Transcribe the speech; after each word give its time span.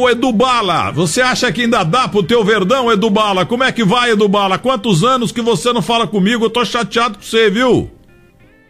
Ô 0.00 0.08
Edu 0.08 0.32
Bala, 0.32 0.90
você 0.90 1.20
acha 1.20 1.52
que 1.52 1.60
ainda 1.60 1.84
dá 1.84 2.08
pro 2.08 2.22
teu 2.22 2.42
Verdão, 2.42 2.90
Edu 2.90 3.10
Bala? 3.10 3.44
Como 3.44 3.62
é 3.62 3.70
que 3.70 3.84
vai, 3.84 4.12
Edu 4.12 4.26
Bala? 4.30 4.58
Quantos 4.58 5.04
anos 5.04 5.30
que 5.30 5.42
você 5.42 5.74
não 5.74 5.82
fala 5.82 6.06
comigo? 6.06 6.46
Eu 6.46 6.48
tô 6.48 6.64
chateado 6.64 7.18
com 7.18 7.22
você, 7.22 7.50
viu? 7.50 7.90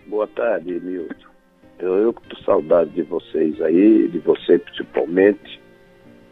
Boa 0.09 0.27
tarde, 0.27 0.81
Milton. 0.81 1.15
Eu, 1.79 1.95
eu 1.99 2.13
tô 2.13 2.37
saudade 2.43 2.91
de 2.91 3.03
vocês 3.03 3.63
aí, 3.63 4.09
de 4.09 4.19
você 4.19 4.59
principalmente. 4.59 5.61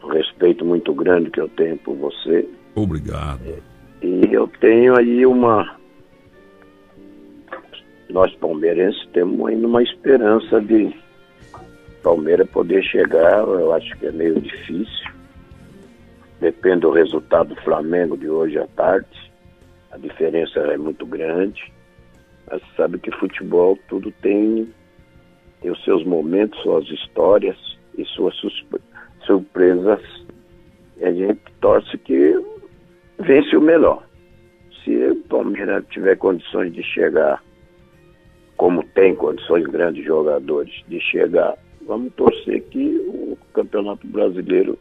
Um 0.02 0.08
respeito 0.08 0.64
muito 0.64 0.92
grande 0.92 1.30
que 1.30 1.40
eu 1.40 1.48
tenho 1.50 1.76
por 1.76 1.94
você. 1.94 2.48
Obrigado. 2.74 3.40
E 4.02 4.28
eu 4.32 4.48
tenho 4.60 4.98
aí 4.98 5.24
uma. 5.24 5.76
Nós 8.10 8.34
palmeirenses 8.34 9.06
temos 9.12 9.46
ainda 9.46 9.64
uma 9.64 9.80
esperança 9.80 10.60
de 10.60 10.92
Palmeiras 12.02 12.48
poder 12.50 12.82
chegar, 12.82 13.40
eu 13.40 13.72
acho 13.72 13.96
que 13.98 14.06
é 14.06 14.12
meio 14.12 14.40
difícil. 14.40 15.10
Depende 16.40 16.80
do 16.80 16.90
resultado 16.90 17.54
do 17.54 17.60
Flamengo 17.62 18.16
de 18.16 18.28
hoje 18.28 18.58
à 18.58 18.66
tarde. 18.68 19.08
A 19.90 19.98
diferença 19.98 20.60
é 20.60 20.76
muito 20.76 21.04
grande. 21.04 21.72
Mas 22.50 22.62
sabe 22.76 22.98
que 22.98 23.10
futebol 23.16 23.78
tudo 23.88 24.10
tem, 24.22 24.72
tem 25.60 25.70
os 25.70 25.82
seus 25.84 26.04
momentos, 26.04 26.60
suas 26.62 26.88
histórias 26.88 27.56
e 27.96 28.04
suas 28.04 28.34
surpresas. 29.26 30.00
E 30.96 31.04
a 31.04 31.12
gente 31.12 31.40
torce 31.60 31.98
que 31.98 32.40
vence 33.18 33.56
o 33.56 33.60
melhor. 33.60 34.02
Se 34.84 34.96
o 34.96 35.16
Palmeiras 35.28 35.84
tiver 35.90 36.16
condições 36.16 36.72
de 36.72 36.82
chegar, 36.82 37.42
como 38.56 38.82
tem 38.82 39.14
condições 39.14 39.66
grandes 39.66 40.04
jogadores 40.04 40.72
de 40.88 41.00
chegar 41.00 41.58
vamos 41.88 42.12
torcer 42.12 42.62
que 42.64 42.86
o 43.08 43.36
Campeonato 43.54 44.06
Brasileiro 44.06 44.78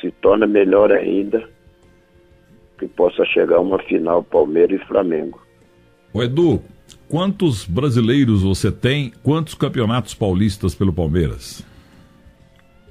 se 0.00 0.10
torne 0.22 0.46
melhor 0.46 0.92
ainda, 0.92 1.46
que 2.78 2.86
possa 2.86 3.24
chegar 3.26 3.60
uma 3.60 3.78
final 3.80 4.22
Palmeiras 4.22 4.80
e 4.80 4.86
Flamengo. 4.86 5.42
O 6.14 6.22
Edu, 6.22 6.62
quantos 7.08 7.66
brasileiros 7.66 8.42
você 8.42 8.70
tem? 8.72 9.12
Quantos 9.22 9.54
campeonatos 9.54 10.14
paulistas 10.14 10.74
pelo 10.74 10.92
Palmeiras? 10.92 11.66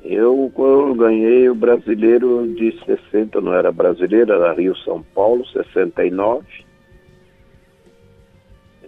Eu, 0.03 0.51
eu 0.57 0.95
ganhei 0.95 1.49
o 1.49 1.55
brasileiro 1.55 2.47
de 2.55 2.77
60, 2.85 3.41
não 3.41 3.53
era 3.53 3.71
brasileiro, 3.71 4.33
era 4.33 4.53
Rio 4.53 4.75
São 4.77 5.01
Paulo, 5.01 5.45
69. 5.47 6.45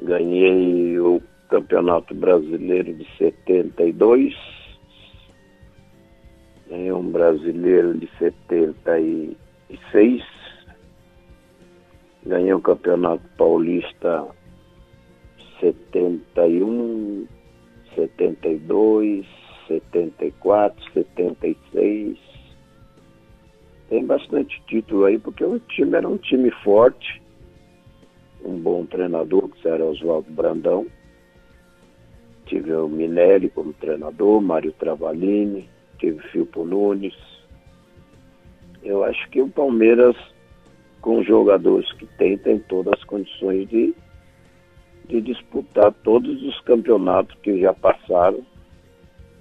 Ganhei 0.03 0.99
o 0.99 1.21
Campeonato 1.51 2.15
Brasileiro 2.15 2.91
de 2.93 3.05
72. 3.17 4.33
Ganhei 6.69 6.93
um 6.93 7.11
brasileiro 7.11 7.97
de 7.97 8.09
76. 8.17 10.23
Ganhei 12.25 12.53
o 12.53 12.61
Campeonato 12.61 13.27
Paulista 13.37 14.25
71, 15.59 17.27
72, 17.95 19.27
74, 19.67 20.93
76. 20.93 22.17
Tem 23.89 24.05
bastante 24.05 24.63
título 24.67 25.03
aí, 25.03 25.19
porque 25.19 25.43
o 25.43 25.59
time 25.59 25.97
era 25.97 26.07
um 26.07 26.15
time 26.15 26.49
forte, 26.63 27.21
um 28.41 28.57
bom 28.57 28.85
treinador, 28.85 29.49
que 29.49 29.67
era 29.67 29.83
Oswaldo 29.83 30.31
Brandão 30.31 30.87
tive 32.51 32.73
o 32.73 32.89
Minelli 32.89 33.49
como 33.49 33.71
treinador, 33.71 34.41
Mário 34.41 34.73
Travalini, 34.73 35.69
tive 35.97 36.19
Filpo 36.27 36.65
Nunes. 36.65 37.15
Eu 38.83 39.05
acho 39.05 39.29
que 39.29 39.41
o 39.41 39.47
Palmeiras, 39.47 40.17
com 40.99 41.19
os 41.19 41.25
jogadores 41.25 41.89
que 41.93 42.05
tem, 42.17 42.37
tem 42.37 42.59
todas 42.59 42.93
as 42.99 43.03
condições 43.05 43.69
de, 43.69 43.95
de 45.07 45.21
disputar 45.21 45.93
todos 46.03 46.43
os 46.43 46.59
campeonatos 46.61 47.37
que 47.41 47.61
já 47.61 47.73
passaram 47.73 48.45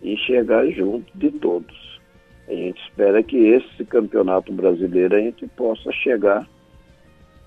e 0.01 0.17
chegar 0.17 0.65
junto 0.69 1.11
de 1.19 1.33
todos. 1.33 2.01
A 2.47 2.53
gente 2.53 2.81
espera 2.83 3.25
que 3.25 3.37
esse 3.37 3.85
campeonato 3.87 4.53
brasileiro 4.53 5.17
a 5.17 5.21
gente 5.21 5.49
possa 5.49 5.91
chegar 5.91 6.49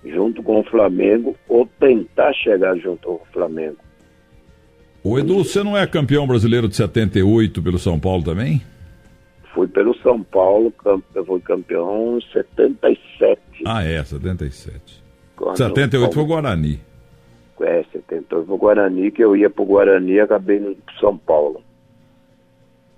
junto 0.04 0.42
com 0.42 0.60
o 0.60 0.64
Flamengo 0.64 1.34
ou 1.48 1.66
tentar 1.80 2.34
chegar 2.34 2.76
junto 2.76 3.08
ao 3.08 3.26
Flamengo. 3.32 3.78
O 5.04 5.18
Edu, 5.18 5.44
você 5.44 5.62
não 5.62 5.76
é 5.76 5.86
campeão 5.86 6.26
brasileiro 6.26 6.66
de 6.66 6.76
78 6.76 7.62
pelo 7.62 7.78
São 7.78 8.00
Paulo 8.00 8.22
também? 8.22 8.62
Fui 9.54 9.68
pelo 9.68 9.94
São 9.98 10.22
Paulo, 10.22 10.72
eu 11.14 11.24
fui 11.26 11.40
campeão 11.40 12.16
em 12.16 12.32
77. 12.32 13.38
Ah, 13.66 13.84
é, 13.84 14.02
77. 14.02 15.04
Quando 15.36 15.58
78 15.58 16.14
foi 16.14 16.22
o 16.22 16.26
Guarani. 16.26 16.80
É, 17.60 17.84
78 17.92 18.46
foi 18.46 18.54
o 18.54 18.58
Guarani, 18.58 19.10
que 19.10 19.22
eu 19.22 19.36
ia 19.36 19.50
pro 19.50 19.66
Guarani 19.66 20.12
e 20.12 20.20
acabei 20.20 20.58
no 20.58 20.74
São 20.98 21.18
Paulo. 21.18 21.60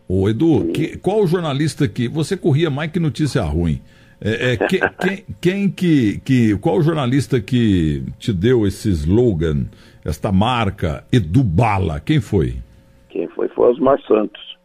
Ô 0.08 0.28
Edu, 0.28 0.68
que, 0.72 0.96
qual 0.98 1.24
o 1.24 1.26
jornalista 1.26 1.88
que. 1.88 2.06
Você 2.06 2.36
corria 2.36 2.70
mais 2.70 2.92
que 2.92 3.00
notícia 3.00 3.42
ruim. 3.42 3.82
É, 4.20 4.52
é, 4.52 4.56
que, 4.56 4.78
quem, 5.00 5.24
quem 5.40 5.68
que, 5.68 6.20
que. 6.20 6.56
Qual 6.58 6.78
o 6.78 6.82
jornalista 6.82 7.40
que 7.40 8.04
te 8.16 8.32
deu 8.32 8.64
esse 8.64 8.90
slogan? 8.90 9.66
Esta 10.06 10.30
marca 10.30 11.04
Edubala? 11.12 11.98
Quem 11.98 12.20
foi? 12.20 12.56
Quem 13.08 13.26
foi 13.28 13.48
foi 13.48 13.70
Osmar 13.70 14.00
Santos. 14.02 14.56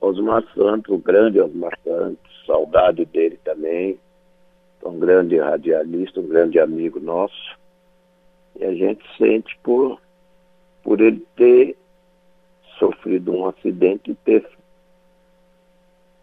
Osmar 0.00 0.44
Santos, 0.54 0.94
o 0.94 0.98
grande 0.98 1.40
Osmar 1.40 1.76
Santos, 1.82 2.44
saudade 2.46 3.04
dele 3.06 3.38
também. 3.44 3.98
Um 4.84 4.98
grande 4.98 5.38
radialista, 5.38 6.20
um 6.20 6.28
grande 6.28 6.58
amigo 6.60 7.00
nosso. 7.00 7.56
E 8.58 8.64
a 8.64 8.74
gente 8.74 9.04
sente 9.16 9.56
por, 9.62 10.00
por 10.82 11.00
ele 11.00 11.24
ter 11.36 11.76
sofrido 12.78 13.32
um 13.32 13.46
acidente 13.46 14.10
e 14.10 14.14
ter 14.14 14.48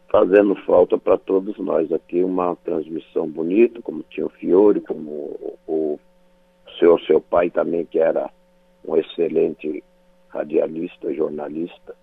fazendo 0.09 0.55
falta 0.55 0.97
para 0.97 1.17
todos 1.17 1.57
nós. 1.57 1.91
Aqui 1.91 2.23
uma 2.23 2.55
transmissão 2.57 3.27
bonita, 3.27 3.81
como 3.81 4.03
tinha 4.09 4.25
o 4.25 4.29
Fiore, 4.29 4.81
como 4.81 5.09
o, 5.09 5.57
o 5.67 5.99
seu, 6.79 6.97
seu 6.99 7.21
pai 7.21 7.49
também, 7.49 7.85
que 7.85 7.99
era 7.99 8.29
um 8.87 8.95
excelente 8.95 9.83
radialista, 10.29 11.13
jornalista. 11.13 11.95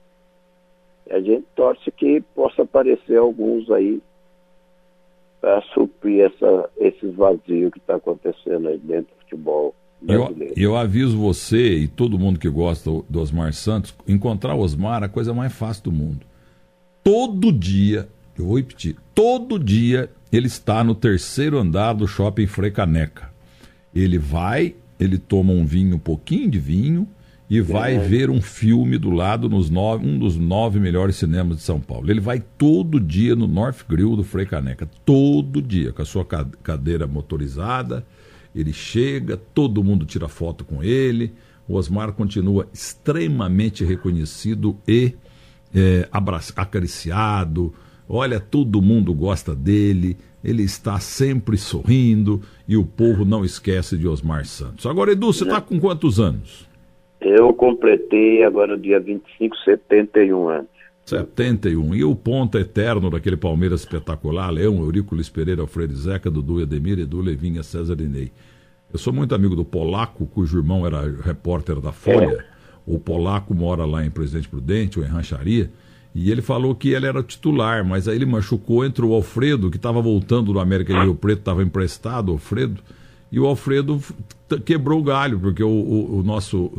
E 1.06 1.12
a 1.12 1.20
gente 1.20 1.46
torce 1.54 1.90
que 1.90 2.20
possa 2.34 2.62
aparecer 2.62 3.16
alguns 3.16 3.70
aí 3.70 4.00
para 5.40 5.60
suprir 5.72 6.24
essa, 6.24 6.70
esses 6.76 7.14
vazios 7.14 7.72
que 7.72 7.78
está 7.78 7.96
acontecendo 7.96 8.68
aí 8.68 8.78
dentro 8.78 9.14
do 9.14 9.20
futebol 9.20 9.74
brasileiro. 10.00 10.54
Eu, 10.56 10.70
eu 10.70 10.76
aviso 10.76 11.16
você 11.16 11.78
e 11.78 11.88
todo 11.88 12.18
mundo 12.18 12.38
que 12.38 12.48
gosta 12.48 12.90
do 13.08 13.20
Osmar 13.20 13.52
Santos, 13.52 13.94
encontrar 14.06 14.54
o 14.54 14.60
Osmar 14.60 15.02
é 15.02 15.06
a 15.06 15.08
coisa 15.08 15.32
mais 15.32 15.52
fácil 15.52 15.84
do 15.84 15.92
mundo. 15.92 16.26
Todo 17.02 17.52
dia, 17.52 18.08
eu 18.36 18.46
vou 18.46 18.56
repetir, 18.56 18.96
todo 19.14 19.58
dia 19.58 20.10
ele 20.32 20.48
está 20.48 20.82
no 20.82 20.94
terceiro 20.94 21.58
andar 21.58 21.92
do 21.92 22.08
shopping 22.08 22.46
Frecaneca. 22.46 23.35
Ele 23.98 24.18
vai, 24.18 24.74
ele 25.00 25.16
toma 25.16 25.52
um 25.52 25.64
vinho, 25.64 25.96
um 25.96 25.98
pouquinho 25.98 26.50
de 26.50 26.58
vinho, 26.58 27.08
e 27.48 27.60
vai 27.60 27.94
é. 27.94 27.98
ver 28.00 28.28
um 28.28 28.42
filme 28.42 28.98
do 28.98 29.08
lado 29.10 29.48
nos 29.48 29.70
nove, 29.70 30.06
um 30.06 30.18
dos 30.18 30.36
nove 30.36 30.80
melhores 30.80 31.16
cinemas 31.16 31.58
de 31.58 31.62
São 31.62 31.80
Paulo. 31.80 32.10
Ele 32.10 32.20
vai 32.20 32.40
todo 32.58 33.00
dia 33.00 33.36
no 33.36 33.46
North 33.46 33.86
Grill 33.88 34.16
do 34.16 34.24
Frei 34.24 34.44
Caneca, 34.44 34.88
todo 35.04 35.62
dia, 35.62 35.92
com 35.92 36.02
a 36.02 36.04
sua 36.04 36.24
cadeira 36.24 37.06
motorizada. 37.06 38.04
Ele 38.54 38.72
chega, 38.72 39.36
todo 39.36 39.84
mundo 39.84 40.04
tira 40.04 40.28
foto 40.28 40.64
com 40.64 40.82
ele. 40.82 41.32
O 41.68 41.74
Osmar 41.74 42.12
continua 42.12 42.68
extremamente 42.72 43.84
reconhecido 43.84 44.76
e 44.86 45.14
é, 45.74 46.08
acariciado. 46.56 47.72
Olha, 48.08 48.38
todo 48.38 48.80
mundo 48.80 49.12
gosta 49.12 49.54
dele 49.54 50.16
ele 50.46 50.62
está 50.62 51.00
sempre 51.00 51.58
sorrindo 51.58 52.40
e 52.68 52.76
o 52.76 52.84
povo 52.84 53.24
não 53.24 53.44
esquece 53.44 53.96
de 53.96 54.06
Osmar 54.06 54.44
Santos. 54.46 54.86
Agora, 54.86 55.10
Edu, 55.10 55.32
você 55.32 55.42
está 55.42 55.60
com 55.60 55.80
quantos 55.80 56.20
anos? 56.20 56.68
Eu 57.20 57.52
completei 57.52 58.44
agora 58.44 58.78
dia 58.78 59.00
25, 59.00 59.56
71 59.64 60.48
anos. 60.48 60.68
71. 61.04 61.96
E 61.96 62.04
o 62.04 62.14
ponto 62.14 62.56
eterno 62.58 63.10
daquele 63.10 63.36
Palmeiras 63.36 63.80
espetacular, 63.80 64.50
Leão, 64.50 64.78
Eurico 64.78 65.16
Pereira, 65.32 65.62
Alfredo 65.62 65.96
Zeca, 65.96 66.30
Dudu 66.30 66.60
Edemir, 66.60 67.00
Edu 67.00 67.20
Levinha, 67.20 67.64
César 67.64 68.00
Inei. 68.00 68.30
Eu 68.92 69.00
sou 69.00 69.12
muito 69.12 69.34
amigo 69.34 69.56
do 69.56 69.64
Polaco, 69.64 70.26
cujo 70.26 70.58
irmão 70.58 70.86
era 70.86 71.02
repórter 71.22 71.80
da 71.80 71.90
Folha. 71.90 72.38
É. 72.38 72.56
O 72.86 73.00
Polaco 73.00 73.52
mora 73.52 73.84
lá 73.84 74.06
em 74.06 74.10
Presidente 74.10 74.48
Prudente, 74.48 75.00
ou 75.00 75.04
em 75.04 75.08
Rancharia. 75.08 75.72
E 76.18 76.30
ele 76.30 76.40
falou 76.40 76.74
que 76.74 76.88
ele 76.88 77.04
era 77.04 77.22
titular, 77.22 77.84
mas 77.84 78.08
aí 78.08 78.16
ele 78.16 78.24
machucou, 78.24 78.86
entrou 78.86 79.10
o 79.10 79.14
Alfredo, 79.14 79.70
que 79.70 79.76
estava 79.76 80.00
voltando 80.00 80.50
do 80.50 80.58
América 80.58 80.94
de 80.94 81.00
Rio 81.00 81.14
Preto, 81.14 81.40
estava 81.40 81.62
emprestado, 81.62 82.32
Alfredo, 82.32 82.80
e 83.30 83.38
o 83.38 83.44
Alfredo 83.44 84.02
quebrou 84.64 85.00
o 85.00 85.02
galho, 85.02 85.38
porque 85.38 85.62
o, 85.62 85.68
o, 85.68 86.20
o 86.20 86.22
nosso. 86.22 86.72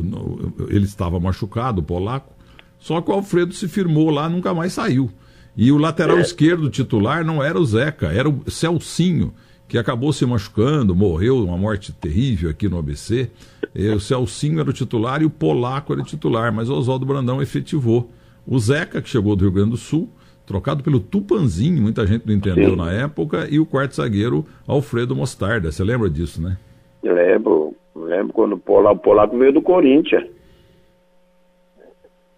ele 0.68 0.86
estava 0.86 1.20
machucado, 1.20 1.80
o 1.80 1.84
polaco, 1.84 2.34
só 2.80 3.00
que 3.00 3.12
o 3.12 3.14
Alfredo 3.14 3.54
se 3.54 3.68
firmou 3.68 4.10
lá, 4.10 4.28
nunca 4.28 4.52
mais 4.52 4.72
saiu. 4.72 5.08
E 5.56 5.70
o 5.70 5.78
lateral 5.78 6.18
é. 6.18 6.20
esquerdo 6.20 6.68
titular 6.68 7.24
não 7.24 7.40
era 7.40 7.60
o 7.60 7.64
Zeca, 7.64 8.08
era 8.08 8.28
o 8.28 8.50
Celcinho, 8.50 9.32
que 9.68 9.78
acabou 9.78 10.12
se 10.12 10.26
machucando, 10.26 10.96
morreu 10.96 11.44
uma 11.44 11.56
morte 11.56 11.92
terrível 11.92 12.50
aqui 12.50 12.68
no 12.68 12.76
ABC. 12.76 13.30
E 13.72 13.88
o 13.88 14.00
Celcinho 14.00 14.58
era 14.58 14.70
o 14.70 14.72
titular 14.72 15.22
e 15.22 15.26
o 15.26 15.30
Polaco 15.30 15.92
era 15.92 16.02
o 16.02 16.04
titular, 16.04 16.52
mas 16.52 16.68
o 16.68 16.74
Oswaldo 16.74 17.06
Brandão 17.06 17.40
efetivou. 17.40 18.10
O 18.50 18.58
Zeca, 18.58 19.02
que 19.02 19.10
chegou 19.10 19.36
do 19.36 19.42
Rio 19.42 19.52
Grande 19.52 19.72
do 19.72 19.76
Sul, 19.76 20.08
trocado 20.46 20.82
pelo 20.82 20.98
Tupanzinho, 20.98 21.82
muita 21.82 22.06
gente 22.06 22.26
não 22.26 22.34
entendeu 22.34 22.70
Sim. 22.70 22.76
na 22.76 22.90
época, 22.90 23.46
e 23.50 23.60
o 23.60 23.66
quarto 23.66 23.94
zagueiro 23.94 24.46
Alfredo 24.66 25.14
Mostarda. 25.14 25.70
Você 25.70 25.84
lembra 25.84 26.08
disso, 26.08 26.40
né? 26.40 26.56
Eu 27.02 27.14
lembro, 27.14 27.74
lembro 27.94 28.32
quando 28.32 28.54
o 28.54 28.58
Polaco, 28.58 28.96
o 28.96 28.98
Polaco 29.00 29.36
veio 29.36 29.52
do 29.52 29.60
Corinthians. 29.60 30.24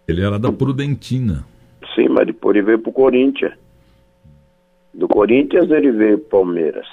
Ele 0.09 0.21
era 0.21 0.37
da 0.37 0.51
Prudentina. 0.51 1.47
Sim, 1.95 2.09
mas 2.09 2.27
depois 2.27 2.57
ele 2.57 2.67
veio 2.67 2.81
pro 2.81 2.91
Corinthians. 2.91 3.53
Do 4.93 5.07
Corinthians 5.07 5.71
ele 5.71 5.93
veio 5.93 6.19
pro 6.19 6.41
Palmeiras. 6.41 6.89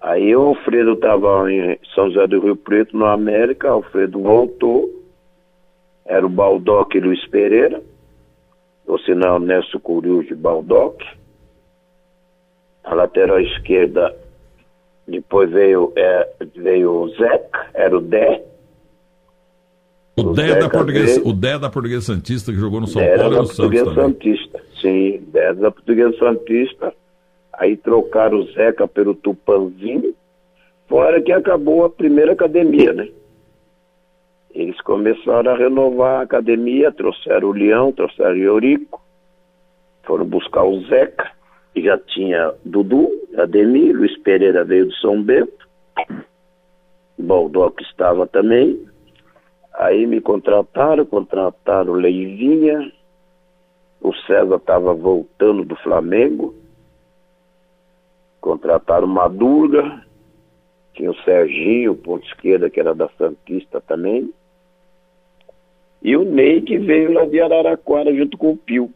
Aí 0.00 0.36
o 0.36 0.42
Alfredo 0.42 0.92
estava 0.92 1.50
em 1.50 1.76
São 1.92 2.08
José 2.10 2.28
do 2.28 2.38
Rio 2.38 2.54
Preto, 2.54 2.96
no 2.96 3.06
América, 3.06 3.70
Alfredo 3.70 4.20
voltou. 4.20 4.88
Era 6.06 6.24
o 6.24 6.28
Baldock 6.28 7.00
Luiz 7.00 7.26
Pereira, 7.26 7.82
o 8.86 8.98
sinal 8.98 9.38
Nelson 9.38 9.78
Curiújo 9.78 10.36
Baldock. 10.36 11.04
A 12.82 12.94
lateral 12.94 13.40
esquerda, 13.40 14.14
depois 15.08 15.50
veio, 15.50 15.92
é, 15.96 16.28
veio 16.54 16.92
o 16.92 17.08
Zeca, 17.10 17.70
era 17.72 17.96
o 17.96 18.00
Dé. 18.00 18.44
O, 20.16 20.32
Dé 20.32 20.54
da, 20.60 20.68
Portuguesa, 20.68 21.22
o 21.24 21.32
Dé 21.32 21.58
da 21.58 21.70
Portuguesa 21.70 22.14
Santista 22.14 22.52
que 22.52 22.58
jogou 22.58 22.80
no 22.80 22.86
São 22.86 23.02
Dé 23.02 23.16
Paulo 23.16 23.34
e 23.34 23.38
no 23.38 23.46
Santos 23.46 23.94
Santista, 23.94 24.62
sim, 24.80 25.22
Dé 25.28 25.54
da 25.54 25.70
Portuguesa 25.70 26.16
Santista. 26.18 26.92
Aí 27.54 27.76
trocaram 27.76 28.40
o 28.40 28.52
Zeca 28.52 28.86
pelo 28.86 29.14
Tupanzinho, 29.14 30.14
fora 30.88 31.22
que 31.22 31.32
acabou 31.32 31.84
a 31.84 31.90
primeira 31.90 32.32
academia, 32.32 32.92
né? 32.92 33.08
Eles 34.54 34.80
começaram 34.82 35.50
a 35.50 35.56
renovar 35.56 36.20
a 36.20 36.22
academia, 36.22 36.92
trouxeram 36.92 37.48
o 37.48 37.52
Leão, 37.52 37.92
trouxeram 37.92 38.36
o 38.36 38.42
Eurico, 38.42 39.02
foram 40.04 40.24
buscar 40.24 40.64
o 40.64 40.80
Zeca, 40.86 41.30
e 41.74 41.82
já 41.82 41.98
tinha 41.98 42.54
Dudu, 42.64 43.10
Ademir, 43.36 43.96
Luiz 43.96 44.16
Pereira 44.18 44.64
veio 44.64 44.88
de 44.88 45.00
São 45.00 45.20
Bento, 45.20 45.68
Baldock 47.18 47.82
estava 47.82 48.26
também, 48.28 48.86
Aí 49.74 50.06
me 50.06 50.20
contrataram, 50.20 51.04
contrataram 51.04 51.92
o 51.92 51.96
Leivinha, 51.96 52.92
o 54.00 54.14
César 54.14 54.56
estava 54.56 54.94
voltando 54.94 55.64
do 55.64 55.74
Flamengo, 55.76 56.54
contrataram 58.40 59.08
Madurga, 59.08 60.04
tinha 60.92 61.10
o 61.10 61.22
Serginho, 61.22 61.96
ponto 61.96 62.24
esquerda, 62.26 62.70
que 62.70 62.78
era 62.78 62.94
da 62.94 63.08
Santista 63.18 63.80
também, 63.80 64.32
e 66.04 66.16
o 66.16 66.22
Ney, 66.22 66.60
que 66.60 66.78
veio 66.78 67.12
lá 67.12 67.24
de 67.24 67.40
Araraquara 67.40 68.14
junto 68.14 68.36
com 68.36 68.50
o 68.50 68.56
Pio. 68.56 68.90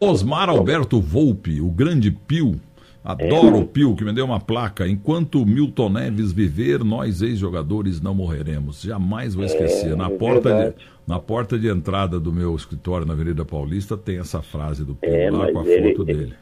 Osmar 0.00 0.50
Alberto 0.50 1.00
Volpe, 1.00 1.60
o 1.60 1.70
grande 1.70 2.10
Pio, 2.10 2.56
Adoro 3.04 3.56
é. 3.56 3.60
o 3.60 3.64
Pio, 3.66 3.94
que 3.94 4.04
me 4.04 4.12
deu 4.12 4.24
uma 4.24 4.40
placa. 4.40 4.86
Enquanto 4.86 5.46
Milton 5.46 5.88
Neves 5.90 6.32
viver, 6.32 6.84
nós 6.84 7.22
ex-jogadores 7.22 8.00
não 8.00 8.14
morreremos. 8.14 8.82
Jamais 8.82 9.34
vou 9.34 9.44
esquecer. 9.44 9.92
É, 9.92 9.96
na, 9.96 10.10
porta 10.10 10.74
de, 10.76 10.84
na 11.06 11.18
porta 11.18 11.58
de 11.58 11.68
entrada 11.68 12.20
do 12.20 12.30
meu 12.30 12.54
escritório 12.54 13.06
na 13.06 13.14
Avenida 13.14 13.44
Paulista 13.44 13.96
tem 13.96 14.18
essa 14.18 14.42
frase 14.42 14.84
do 14.84 14.94
Pio 14.94 15.10
é, 15.10 15.30
lá 15.30 15.50
com 15.50 15.60
a 15.60 15.66
ele, 15.66 15.90
foto 15.90 16.04
dele. 16.04 16.34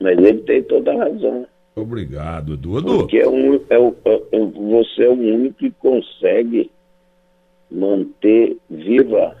Mas 0.00 0.18
ele 0.18 0.38
tem 0.40 0.62
toda 0.64 0.92
a 0.92 1.04
razão. 1.04 1.46
Obrigado, 1.74 2.54
Edu. 2.54 2.82
Porque 2.82 3.18
é 3.18 3.28
um, 3.28 3.54
é, 3.54 3.76
é, 3.76 4.38
você 4.38 5.04
é 5.04 5.08
o 5.08 5.12
único 5.12 5.56
que 5.58 5.70
consegue 5.70 6.70
manter 7.74 8.56
viva 8.70 9.36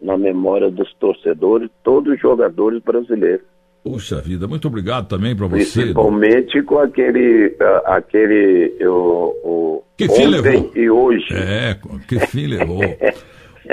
na 0.00 0.16
memória 0.18 0.70
dos 0.70 0.92
torcedores 0.94 1.70
todos 1.82 2.14
os 2.14 2.20
jogadores 2.20 2.82
brasileiros. 2.82 3.46
Puxa 3.82 4.20
vida, 4.20 4.46
muito 4.46 4.68
obrigado 4.68 5.08
também 5.08 5.34
para 5.34 5.46
você. 5.46 5.80
Principalmente 5.80 6.62
com 6.62 6.78
aquele, 6.78 7.46
uh, 7.60 7.86
aquele 7.86 8.76
o, 8.84 9.34
o 9.44 9.82
que 9.96 10.08
fim 10.08 10.26
levou? 10.26 10.72
e 10.74 10.90
hoje. 10.90 11.32
É, 11.32 11.78
que 12.06 12.18
fim 12.26 12.46
levou. 12.46 12.80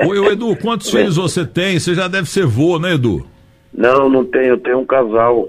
Oi, 0.07 0.27
Edu, 0.31 0.56
quantos 0.57 0.89
filhos 0.89 1.15
você 1.15 1.45
tem? 1.45 1.79
Você 1.79 1.95
já 1.95 2.07
deve 2.07 2.29
ser 2.29 2.45
vô, 2.45 2.77
né, 2.79 2.94
Edu? 2.94 3.25
Não, 3.73 4.09
não 4.09 4.25
tenho, 4.25 4.45
eu 4.47 4.57
tenho 4.57 4.79
um 4.79 4.85
casal. 4.85 5.47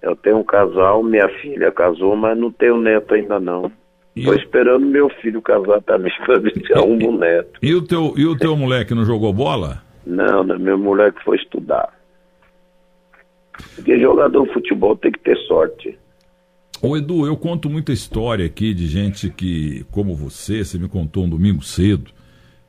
Eu 0.00 0.16
tenho 0.16 0.38
um 0.38 0.44
casal, 0.44 1.02
minha 1.02 1.28
filha 1.40 1.70
casou, 1.70 2.16
mas 2.16 2.36
não 2.36 2.50
tenho 2.50 2.76
neto 2.76 3.14
ainda 3.14 3.38
não. 3.38 3.70
Estou 4.14 4.34
esperando 4.34 4.84
meu 4.84 5.08
filho 5.20 5.40
casar 5.40 5.80
também 5.82 6.12
para 6.26 6.40
ter 6.40 6.78
um 6.78 7.16
neto. 7.16 7.58
E 7.62 7.74
o 7.74 7.82
teu, 7.82 8.12
e 8.16 8.26
o 8.26 8.36
teu 8.36 8.56
moleque 8.56 8.94
não 8.94 9.04
jogou 9.04 9.32
bola? 9.32 9.82
Não, 10.06 10.44
meu 10.44 10.76
moleque 10.76 11.22
foi 11.24 11.36
estudar. 11.36 11.88
Porque 13.74 13.98
jogador 13.98 14.46
de 14.46 14.52
futebol 14.52 14.96
tem 14.96 15.12
que 15.12 15.20
ter 15.20 15.36
sorte. 15.46 15.98
Ô 16.80 16.96
Edu, 16.96 17.26
eu 17.26 17.36
conto 17.36 17.70
muita 17.70 17.92
história 17.92 18.44
aqui 18.44 18.74
de 18.74 18.86
gente 18.86 19.30
que, 19.30 19.86
como 19.90 20.16
você, 20.16 20.64
você 20.64 20.78
me 20.78 20.88
contou 20.88 21.24
um 21.24 21.28
domingo 21.28 21.62
cedo, 21.62 22.10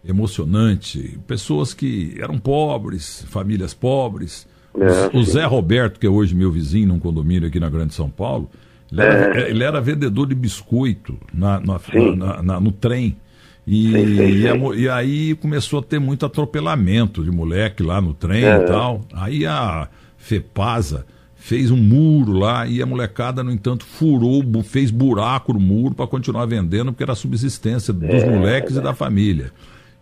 emocionante, 0.07 1.17
pessoas 1.25 1.73
que 1.73 2.15
eram 2.19 2.37
pobres, 2.37 3.25
famílias 3.29 3.73
pobres. 3.73 4.47
É, 4.75 5.17
o 5.17 5.23
Zé 5.23 5.45
Roberto, 5.45 5.99
que 5.99 6.05
é 6.05 6.09
hoje 6.09 6.35
meu 6.35 6.51
vizinho 6.51 6.87
num 6.87 6.99
condomínio 6.99 7.47
aqui 7.47 7.59
na 7.59 7.69
Grande 7.69 7.93
São 7.93 8.09
Paulo, 8.09 8.49
ele 8.93 9.01
era, 9.01 9.39
é. 9.39 9.49
ele 9.49 9.63
era 9.63 9.81
vendedor 9.81 10.27
de 10.27 10.35
biscoito 10.35 11.17
na, 11.33 11.59
na, 11.59 11.79
na, 12.15 12.43
na 12.43 12.59
no 12.59 12.71
trem. 12.71 13.17
E, 13.65 13.91
sim, 13.91 14.17
sim. 14.17 14.73
E, 14.75 14.81
e, 14.81 14.89
aí 14.89 15.35
começou 15.35 15.79
a 15.79 15.81
ter 15.81 15.99
muito 15.99 16.25
atropelamento 16.25 17.23
de 17.23 17.31
moleque 17.31 17.81
lá 17.81 18.01
no 18.01 18.13
trem 18.13 18.43
é. 18.43 18.57
e 18.57 18.65
tal. 18.65 19.01
Aí 19.13 19.45
a 19.45 19.87
FEPASA 20.17 21.05
fez 21.35 21.71
um 21.71 21.77
muro 21.77 22.33
lá 22.33 22.65
e 22.67 22.81
a 22.81 22.85
molecada, 22.85 23.43
no 23.43 23.51
entanto, 23.51 23.85
furou, 23.85 24.43
fez 24.63 24.91
buraco 24.91 25.53
no 25.53 25.59
muro 25.59 25.95
para 25.95 26.07
continuar 26.07 26.45
vendendo, 26.45 26.91
porque 26.91 27.03
era 27.03 27.13
a 27.13 27.15
subsistência 27.15 27.93
dos 27.93 28.23
é, 28.23 28.29
moleques 28.29 28.77
é. 28.77 28.79
e 28.79 28.83
da 28.83 28.93
família. 28.93 29.51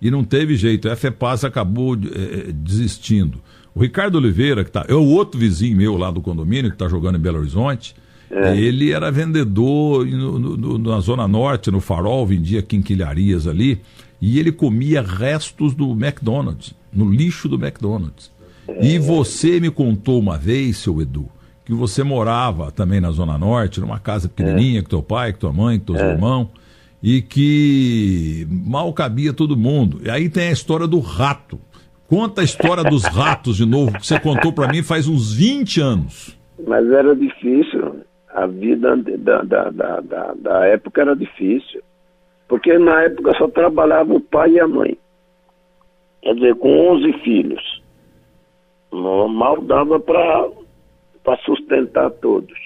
E 0.01 0.11
não 0.11 0.23
teve 0.23 0.55
jeito, 0.55 0.89
a 0.89 0.95
FEPASA 0.95 1.47
acabou 1.47 1.95
é, 1.95 2.51
desistindo. 2.51 3.39
O 3.73 3.79
Ricardo 3.79 4.15
Oliveira, 4.17 4.63
que 4.63 4.71
tá, 4.71 4.85
é 4.87 4.93
o 4.93 5.05
outro 5.05 5.39
vizinho 5.39 5.77
meu 5.77 5.95
lá 5.97 6.11
do 6.11 6.21
condomínio, 6.21 6.69
que 6.69 6.75
está 6.75 6.87
jogando 6.87 7.17
em 7.17 7.21
Belo 7.21 7.39
Horizonte, 7.39 7.95
é. 8.31 8.57
ele 8.57 8.91
era 8.91 9.11
vendedor 9.11 10.05
no, 10.05 10.39
no, 10.39 10.77
na 10.77 10.99
Zona 10.99 11.27
Norte, 11.27 11.69
no 11.69 11.81
Farol, 11.81 12.25
vendia 12.25 12.61
quinquilharias 12.61 13.47
ali, 13.47 13.81
e 14.21 14.39
ele 14.39 14.51
comia 14.51 15.01
restos 15.01 15.73
do 15.73 15.91
McDonald's, 15.91 16.73
no 16.93 17.09
lixo 17.11 17.49
do 17.49 17.55
McDonald's. 17.55 18.31
E 18.79 18.97
você 18.97 19.59
me 19.59 19.69
contou 19.69 20.19
uma 20.19 20.37
vez, 20.37 20.77
seu 20.77 21.01
Edu, 21.01 21.27
que 21.65 21.73
você 21.73 22.03
morava 22.03 22.71
também 22.71 23.01
na 23.01 23.11
Zona 23.11 23.37
Norte, 23.37 23.81
numa 23.81 23.99
casa 23.99 24.29
pequenininha, 24.29 24.79
é. 24.79 24.81
com 24.81 24.89
teu 24.89 25.03
pai, 25.03 25.33
com 25.33 25.39
tua 25.39 25.53
mãe, 25.53 25.79
com 25.79 25.85
teus 25.85 25.99
é. 25.99 26.11
irmãos, 26.13 26.47
e 27.03 27.21
que 27.21 28.47
mal 28.49 28.93
cabia 28.93 29.33
todo 29.33 29.57
mundo. 29.57 30.01
E 30.05 30.09
aí 30.09 30.29
tem 30.29 30.49
a 30.49 30.51
história 30.51 30.87
do 30.87 30.99
rato. 30.99 31.59
Conta 32.07 32.41
a 32.41 32.43
história 32.43 32.83
dos 32.83 33.03
ratos 33.07 33.57
de 33.57 33.65
novo, 33.65 33.99
que 33.99 34.05
você 34.05 34.19
contou 34.19 34.53
para 34.53 34.71
mim 34.71 34.83
faz 34.83 35.07
uns 35.07 35.33
20 35.33 35.81
anos. 35.81 36.37
Mas 36.65 36.87
era 36.91 37.15
difícil. 37.15 38.01
A 38.33 38.45
vida 38.47 38.95
da, 38.95 39.41
da, 39.43 39.69
da, 39.69 40.33
da, 40.33 40.65
época 40.67 41.01
era 41.01 41.15
difícil. 41.15 41.81
Porque 42.47 42.77
na 42.77 43.03
época 43.03 43.33
só 43.37 43.47
trabalhava 43.47 44.13
o 44.13 44.21
pai 44.21 44.51
e 44.51 44.59
a 44.59 44.67
mãe. 44.67 44.97
Quer 46.21 46.35
dizer, 46.35 46.55
com 46.55 46.91
11 46.91 47.13
filhos 47.23 47.81
mal 48.91 49.61
dava 49.61 49.99
para 49.99 51.37
sustentar 51.45 52.11
todos. 52.11 52.59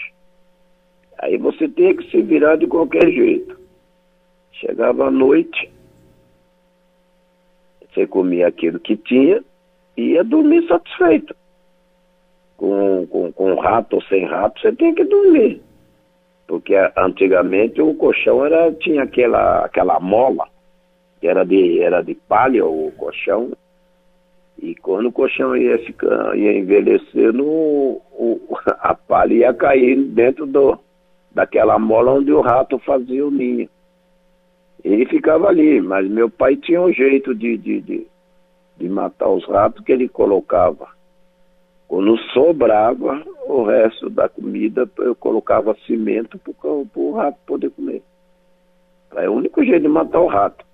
Aí 1.19 1.37
você 1.37 1.69
tinha 1.69 1.95
que 1.95 2.09
se 2.09 2.21
virar 2.21 2.57
de 2.57 2.67
qualquer 2.67 3.09
jeito. 3.11 3.57
Chegava 4.53 5.07
à 5.07 5.11
noite, 5.11 5.71
você 7.93 8.07
comia 8.07 8.47
aquilo 8.47 8.79
que 8.79 8.97
tinha 8.97 9.43
e 9.95 10.13
ia 10.13 10.23
dormir 10.23 10.67
satisfeito. 10.67 11.35
Com, 12.57 13.05
com, 13.07 13.31
com 13.33 13.55
rato 13.55 13.97
ou 13.97 14.01
sem 14.03 14.25
rato, 14.25 14.61
você 14.61 14.71
tinha 14.71 14.93
que 14.93 15.03
dormir. 15.03 15.61
Porque 16.47 16.75
antigamente 16.95 17.81
o 17.81 17.93
colchão 17.95 18.45
era, 18.45 18.71
tinha 18.73 19.03
aquela, 19.03 19.65
aquela 19.65 19.99
mola, 19.99 20.47
que 21.19 21.27
era 21.27 21.43
de, 21.43 21.81
era 21.81 22.01
de 22.01 22.15
palha 22.15 22.65
o 22.65 22.91
colchão, 22.97 23.51
e 24.61 24.73
quando 24.75 25.07
o 25.07 25.11
colchão 25.11 25.55
ia, 25.57 25.77
ficar, 25.79 26.37
ia 26.37 26.57
envelhecendo, 26.57 27.43
o, 27.43 28.57
a 28.79 28.93
palha 28.93 29.33
ia 29.33 29.53
cair 29.53 29.97
dentro 29.97 30.45
do, 30.45 30.79
daquela 31.31 31.77
mola 31.77 32.13
onde 32.13 32.31
o 32.31 32.41
rato 32.41 32.79
fazia 32.79 33.25
o 33.25 33.31
ninho. 33.31 33.67
Ele 34.83 35.05
ficava 35.07 35.47
ali, 35.47 35.81
mas 35.81 36.07
meu 36.07 36.29
pai 36.29 36.55
tinha 36.55 36.81
um 36.81 36.93
jeito 36.93 37.33
de, 37.33 37.57
de, 37.57 37.81
de, 37.81 38.07
de 38.77 38.87
matar 38.87 39.29
os 39.29 39.45
ratos 39.47 39.83
que 39.83 39.91
ele 39.91 40.07
colocava 40.07 40.94
Quando 41.95 42.17
sobrava 42.33 43.23
o 43.47 43.63
resto 43.63 44.09
da 44.09 44.27
comida, 44.27 44.85
eu 44.97 45.15
colocava 45.15 45.73
cimento 45.87 46.37
para 46.37 46.69
o 46.69 47.13
rato 47.13 47.37
poder 47.47 47.69
comer. 47.69 48.03
É 49.15 49.29
o 49.29 49.31
único 49.31 49.63
jeito 49.63 49.83
de 49.83 49.87
matar 49.87 50.19
o 50.19 50.27
rato. 50.27 50.65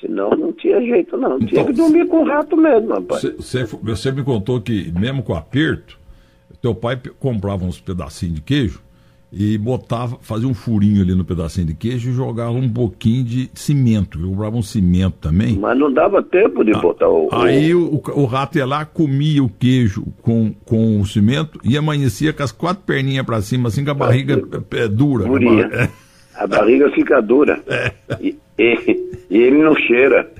Senão 0.00 0.30
não 0.30 0.50
tinha 0.50 0.80
jeito, 0.80 1.18
não. 1.18 1.36
Então, 1.36 1.46
tinha 1.46 1.64
que 1.66 1.74
dormir 1.74 2.06
com 2.06 2.22
o 2.22 2.24
rato 2.26 2.56
mesmo, 2.56 2.88
rapaz. 2.88 3.22
Você, 3.36 3.64
você 3.64 4.10
me 4.10 4.24
contou 4.24 4.62
que, 4.62 4.90
mesmo 4.98 5.22
com 5.22 5.34
aperto, 5.34 5.98
teu 6.62 6.74
pai 6.74 6.98
comprava 7.20 7.66
uns 7.66 7.78
pedacinhos 7.78 8.36
de 8.36 8.40
queijo 8.40 8.82
e 9.32 9.56
botava, 9.56 10.18
fazia 10.20 10.46
um 10.46 10.52
furinho 10.52 11.00
ali 11.00 11.14
no 11.14 11.24
pedacinho 11.24 11.66
de 11.66 11.74
queijo 11.74 12.10
e 12.10 12.12
jogava 12.12 12.50
um 12.50 12.68
pouquinho 12.68 13.24
de 13.24 13.50
cimento. 13.54 14.18
Comprava 14.18 14.56
um 14.56 14.62
cimento 14.62 15.16
também. 15.20 15.58
Mas 15.58 15.78
não 15.78 15.90
dava 15.90 16.22
tempo 16.22 16.62
de 16.62 16.72
ah, 16.72 16.78
botar 16.78 17.08
o. 17.08 17.28
Aí 17.32 17.74
o, 17.74 18.02
o, 18.14 18.24
rato 18.26 18.58
ia 18.58 18.66
lá, 18.66 18.84
comia 18.84 19.42
o 19.42 19.48
queijo 19.48 20.04
com, 20.20 20.52
com 20.66 21.00
o 21.00 21.06
cimento 21.06 21.58
e 21.64 21.78
amanhecia 21.78 22.32
com 22.32 22.42
as 22.42 22.52
quatro 22.52 22.84
perninhas 22.84 23.24
para 23.24 23.40
cima, 23.40 23.68
assim, 23.68 23.82
com 23.82 23.90
a 23.90 23.94
barriga 23.94 24.42
é, 24.70 24.82
é, 24.82 24.88
dura. 24.88 25.24
Durinha. 25.24 25.70
É. 25.72 25.88
A 26.34 26.46
barriga 26.46 26.90
fica 26.90 27.20
dura. 27.22 27.60
É. 27.72 27.92
E, 28.20 28.38
e, 28.58 29.12
e, 29.30 29.38
ele 29.38 29.62
não 29.62 29.74
cheira. 29.74 30.30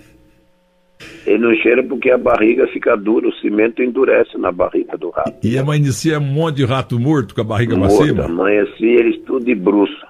Ele 1.27 1.39
não 1.39 1.55
cheira 1.57 1.83
porque 1.83 2.11
a 2.11 2.19
barriga 2.19 2.67
fica 2.69 2.97
dura, 2.97 3.29
o 3.29 3.35
cimento 3.35 3.83
endurece 3.83 4.37
na 4.39 4.51
barriga 4.51 4.97
do 4.97 5.11
rato. 5.11 5.35
E 5.43 5.57
amanhecia 5.57 6.19
um 6.19 6.23
monte 6.23 6.57
de 6.57 6.65
rato 6.65 6.99
morto 6.99 7.35
com 7.35 7.41
a 7.41 7.45
barriga 7.45 7.77
morto, 7.77 7.97
pra 7.97 8.07
cima? 8.07 8.25
Amanhecia 8.25 9.01
eles 9.01 9.21
tudo 9.25 9.45
de 9.45 9.55
bruxa. 9.55 10.09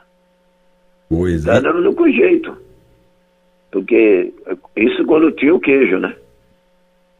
Pois 1.08 1.44
tá 1.44 1.54
é. 1.54 1.56
Era 1.58 1.74
o 1.74 1.80
único 1.80 2.10
jeito. 2.10 2.56
Porque 3.70 4.32
isso 4.76 5.04
quando 5.04 5.30
tinha 5.32 5.54
o 5.54 5.60
queijo, 5.60 5.98
né? 5.98 6.14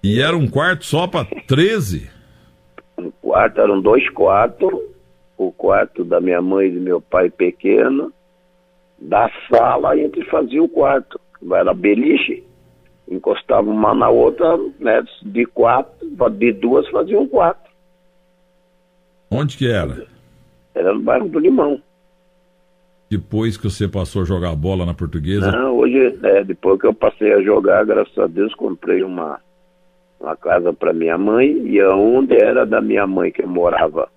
E 0.02 0.20
era 0.20 0.36
um 0.36 0.48
quarto 0.48 0.84
só 0.84 1.06
para 1.06 1.26
13? 1.46 2.10
Um 2.98 3.10
quarto, 3.20 3.60
eram 3.60 3.80
dois 3.80 4.08
quartos. 4.10 4.72
O 5.36 5.50
quarto 5.50 6.04
da 6.04 6.20
minha 6.20 6.40
mãe 6.40 6.68
e 6.68 6.70
do 6.72 6.80
meu 6.80 7.00
pai 7.00 7.28
pequeno 7.28 8.12
da 9.02 9.30
sala 9.50 9.90
a 9.90 9.96
gente 9.96 10.24
fazia 10.26 10.62
o 10.62 10.68
quarto. 10.68 11.20
Era 11.52 11.74
beliche, 11.74 12.44
encostava 13.14 13.70
uma 13.70 13.94
na 13.94 14.08
outra, 14.08 14.56
né, 14.78 15.02
de 15.22 15.44
quatro, 15.46 16.08
de 16.30 16.52
duas 16.52 16.88
fazia 16.88 17.18
um 17.18 17.28
quarto. 17.28 17.70
Onde 19.30 19.56
que 19.56 19.70
era? 19.70 20.06
Era 20.74 20.92
no 20.92 21.00
bairro 21.00 21.28
do 21.28 21.38
Limão. 21.38 21.80
Depois 23.10 23.56
que 23.56 23.64
você 23.64 23.86
passou 23.86 24.22
a 24.22 24.24
jogar 24.24 24.54
bola 24.54 24.86
na 24.86 24.94
portuguesa? 24.94 25.50
Não, 25.52 25.76
hoje, 25.76 26.18
é, 26.22 26.44
depois 26.44 26.80
que 26.80 26.86
eu 26.86 26.94
passei 26.94 27.32
a 27.32 27.42
jogar, 27.42 27.84
graças 27.84 28.16
a 28.18 28.26
Deus, 28.26 28.54
comprei 28.54 29.02
uma, 29.02 29.38
uma 30.18 30.34
casa 30.36 30.72
para 30.72 30.94
minha 30.94 31.18
mãe 31.18 31.66
e 31.66 31.80
aonde 31.80 32.34
era 32.34 32.64
da 32.64 32.80
minha 32.80 33.06
mãe 33.06 33.30
que 33.30 33.42
eu 33.42 33.48
morava, 33.48 34.08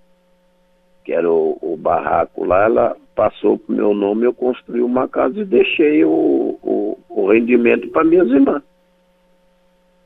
que 1.04 1.12
era 1.12 1.30
o, 1.30 1.58
o 1.62 1.75
barraco 1.75 2.46
lá, 2.46 2.64
ela 2.64 2.98
passou 3.16 3.58
para 3.58 3.74
o 3.74 3.75
meu 3.75 3.94
nome, 3.94 4.25
eu 4.25 4.34
construí 4.34 4.82
uma 4.82 5.08
casa 5.08 5.40
e 5.40 5.46
deixei 5.46 6.06
o, 6.06 6.58
o, 6.62 6.98
o 7.10 7.32
rendimento 7.32 7.90
para 7.90 8.04
minhas 8.04 8.30
irmãs. 8.30 8.64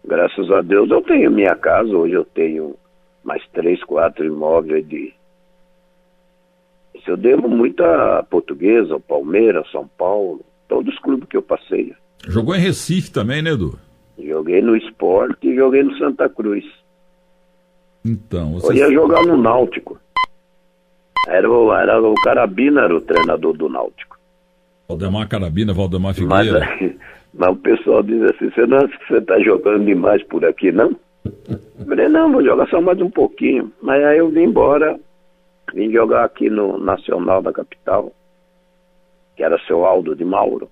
Graças 0.10 0.50
a 0.50 0.62
Deus 0.62 0.90
eu 0.90 1.04
tenho 1.04 1.30
minha 1.30 1.56
casa, 1.56 1.96
hoje 1.96 2.16
eu 2.16 2.26
tenho 2.26 2.76
mais 3.24 3.44
três, 3.54 3.84
quatro 3.84 4.26
imóveis 4.26 4.88
de. 4.88 5.14
Eu 7.06 7.16
devo 7.16 7.48
muito 7.48 7.84
a 7.84 8.24
Portuguesa, 8.24 8.94
ao 8.94 9.00
Palmeiras, 9.00 9.70
São 9.72 9.88
Paulo, 9.88 10.42
todos 10.68 10.92
os 10.92 11.00
clubes 11.00 11.30
que 11.30 11.38
eu 11.38 11.44
passei. 11.44 11.94
Jogou 12.28 12.56
em 12.56 12.60
Recife 12.60 13.12
também, 13.12 13.44
né, 13.44 13.52
Edu? 13.52 13.78
Joguei 14.18 14.62
no 14.62 14.76
esporte 14.76 15.48
e 15.48 15.56
joguei 15.56 15.84
no 15.84 15.96
Santa 15.98 16.28
Cruz. 16.28 16.66
Então, 18.04 18.54
você... 18.54 18.68
Eu 18.68 18.76
ia 18.76 18.92
jogar 18.92 19.24
no 19.24 19.38
Náutico. 19.38 20.00
Era 21.28 21.50
o, 21.50 21.72
era 21.74 22.02
o 22.02 22.16
Carabina, 22.24 22.82
era 22.82 22.96
o 22.96 23.02
treinador 23.02 23.54
do 23.56 23.70
Náutico. 23.70 24.18
Valdemar 24.88 25.28
Carabina, 25.28 25.72
Valdemar 25.72 26.16
Figueira. 26.16 26.60
Mas, 26.60 26.96
mas 27.34 27.50
o 27.50 27.56
pessoal 27.56 28.04
diz 28.04 28.22
assim, 28.24 28.50
você 28.50 28.66
não 28.66 28.88
você 28.88 29.18
está 29.18 29.40
jogando 29.40 29.86
demais 29.86 30.24
por 30.24 30.44
aqui, 30.46 30.72
não? 30.72 30.96
Eu 31.26 31.86
falei, 31.86 32.08
não, 32.08 32.32
vou 32.32 32.44
jogar 32.44 32.68
só 32.68 32.82
mais 32.82 33.00
um 33.02 33.10
pouquinho. 33.10 33.72
Mas 33.82 34.04
aí 34.04 34.18
eu 34.18 34.30
vim 34.30 34.44
embora, 34.44 35.00
vim 35.74 35.92
jogar 35.92 36.24
aqui 36.24 36.50
no 36.50 36.78
Nacional 36.78 37.42
da 37.42 37.52
capital, 37.52 38.12
que 39.36 39.44
era 39.44 39.60
seu 39.66 39.86
Aldo 39.86 40.16
de 40.16 40.26
Mauro. 40.26 40.70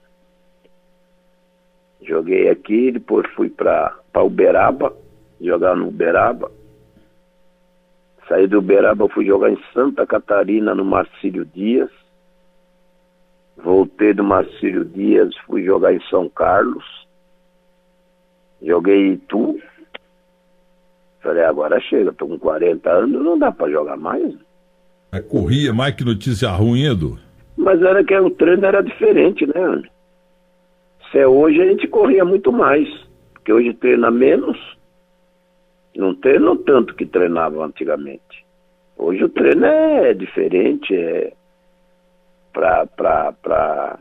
Joguei 2.01 2.49
aqui, 2.49 2.91
depois 2.91 3.27
fui 3.31 3.49
para 3.49 3.95
Uberaba, 4.15 4.93
jogar 5.41 5.75
no 5.75 5.89
Uberaba. 5.89 6.51
Saí 8.27 8.47
do 8.47 8.59
Uberaba, 8.59 9.07
fui 9.09 9.25
jogar 9.25 9.49
em 9.49 9.59
Santa 9.73 10.05
Catarina, 10.05 10.75
no 10.75 10.83
Marcílio 10.83 11.45
Dias. 11.45 11.89
Voltei 13.57 14.13
do 14.13 14.23
Marcílio 14.23 14.85
Dias, 14.85 15.35
fui 15.45 15.63
jogar 15.63 15.93
em 15.93 16.01
São 16.09 16.29
Carlos. 16.29 16.85
Joguei 18.61 19.07
em 19.07 19.13
Itu. 19.13 19.59
Falei, 21.21 21.43
agora 21.43 21.79
chega, 21.81 22.13
tô 22.13 22.27
com 22.27 22.39
40 22.39 22.89
anos, 22.89 23.23
não 23.23 23.37
dá 23.37 23.51
para 23.51 23.71
jogar 23.71 23.97
mais. 23.97 24.35
Mas 25.11 25.25
corria 25.25 25.73
mais 25.73 25.95
que 25.95 26.03
notícia 26.03 26.49
ruim, 26.51 26.85
Edu? 26.85 27.17
Mas 27.57 27.81
era 27.81 28.03
que 28.03 28.15
o 28.17 28.29
treino 28.29 28.65
era 28.65 28.81
diferente, 28.81 29.45
né, 29.47 29.83
Se 31.11 31.17
é 31.17 31.27
hoje 31.27 31.61
a 31.61 31.65
gente 31.65 31.87
corria 31.87 32.23
muito 32.23 32.51
mais, 32.51 32.87
porque 33.33 33.51
hoje 33.51 33.73
treina 33.73 34.11
menos 34.11 34.77
não 35.97 36.13
treino 36.13 36.55
tanto 36.57 36.93
que 36.93 37.05
treinava 37.05 37.65
antigamente. 37.65 38.45
Hoje 38.95 39.23
o 39.23 39.29
treino 39.29 39.65
é 39.65 40.13
diferente, 40.13 40.95
é 40.95 41.33
para 42.88 44.00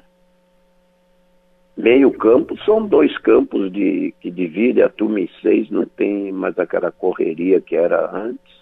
meio 1.76 2.10
campo 2.12 2.56
são 2.64 2.86
dois 2.86 3.16
campos 3.18 3.70
de 3.72 4.14
que 4.20 4.30
divide 4.30 4.82
a 4.82 4.88
turma 4.88 5.20
em 5.20 5.28
seis, 5.42 5.70
não 5.70 5.84
tem 5.84 6.32
mais 6.32 6.58
aquela 6.58 6.90
correria 6.90 7.60
que 7.60 7.76
era 7.76 8.10
antes. 8.16 8.56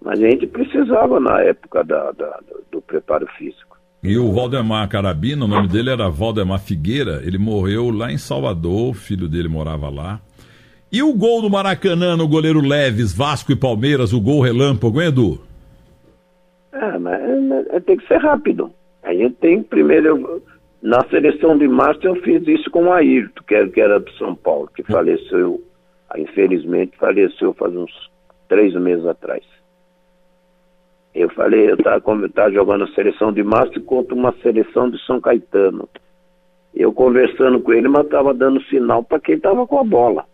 Mas 0.00 0.20
a 0.20 0.28
gente 0.28 0.46
precisava 0.46 1.20
na 1.20 1.40
época 1.40 1.84
da, 1.84 2.10
da 2.12 2.40
do, 2.40 2.64
do 2.72 2.82
preparo 2.82 3.26
físico. 3.38 3.78
E 4.02 4.18
o 4.18 4.32
Valdemar 4.32 4.88
Carabina, 4.88 5.44
o 5.44 5.48
nome 5.48 5.68
dele 5.68 5.90
era 5.90 6.10
Valdemar 6.10 6.58
Figueira, 6.58 7.22
ele 7.24 7.38
morreu 7.38 7.88
lá 7.90 8.10
em 8.10 8.18
Salvador, 8.18 8.90
o 8.90 8.94
filho 8.94 9.28
dele 9.28 9.48
morava 9.48 9.88
lá. 9.88 10.20
E 10.90 11.02
o 11.02 11.14
gol 11.14 11.40
do 11.40 11.48
Maracanã 11.48 12.16
no 12.16 12.26
goleiro 12.26 12.60
Leves, 12.60 13.14
Vasco 13.14 13.52
e 13.52 13.56
Palmeiras, 13.56 14.12
o 14.12 14.20
gol 14.20 14.40
relâmpago, 14.42 15.00
hein, 15.00 15.08
Edu? 15.08 15.40
É, 16.72 16.98
mas 16.98 17.84
tem 17.84 17.96
que 17.96 18.06
ser 18.06 18.18
rápido. 18.18 18.72
A 19.02 19.12
gente 19.12 19.34
tem 19.36 19.62
primeiro. 19.62 20.08
Eu, 20.08 20.42
na 20.82 21.04
seleção 21.08 21.56
de 21.56 21.68
março 21.68 22.04
eu 22.04 22.16
fiz 22.16 22.46
isso 22.48 22.68
com 22.70 22.84
o 22.84 22.92
Ayrton, 22.92 23.42
que 23.46 23.54
era, 23.54 23.68
que 23.68 23.80
era 23.80 24.00
do 24.00 24.10
São 24.12 24.34
Paulo, 24.34 24.68
que 24.74 24.82
faleceu, 24.82 25.62
infelizmente 26.16 26.96
faleceu 26.96 27.54
faz 27.54 27.74
uns 27.76 28.10
três 28.48 28.74
meses 28.74 29.06
atrás. 29.06 29.44
Eu 31.14 31.28
falei, 31.30 31.70
eu 31.70 31.74
estava 31.74 32.50
jogando 32.50 32.84
a 32.84 32.94
seleção 32.94 33.32
de 33.32 33.42
março 33.44 33.80
contra 33.82 34.14
uma 34.14 34.32
seleção 34.42 34.90
de 34.90 34.98
São 35.04 35.20
Caetano. 35.20 35.88
Eu 36.74 36.92
conversando 36.92 37.60
com 37.60 37.72
ele, 37.72 37.86
mas 37.86 38.06
estava 38.06 38.32
dando 38.32 38.62
sinal 38.64 39.04
para 39.04 39.20
quem 39.20 39.36
estava 39.36 39.66
com 39.66 39.78
a 39.78 39.84
bola. 39.84 40.24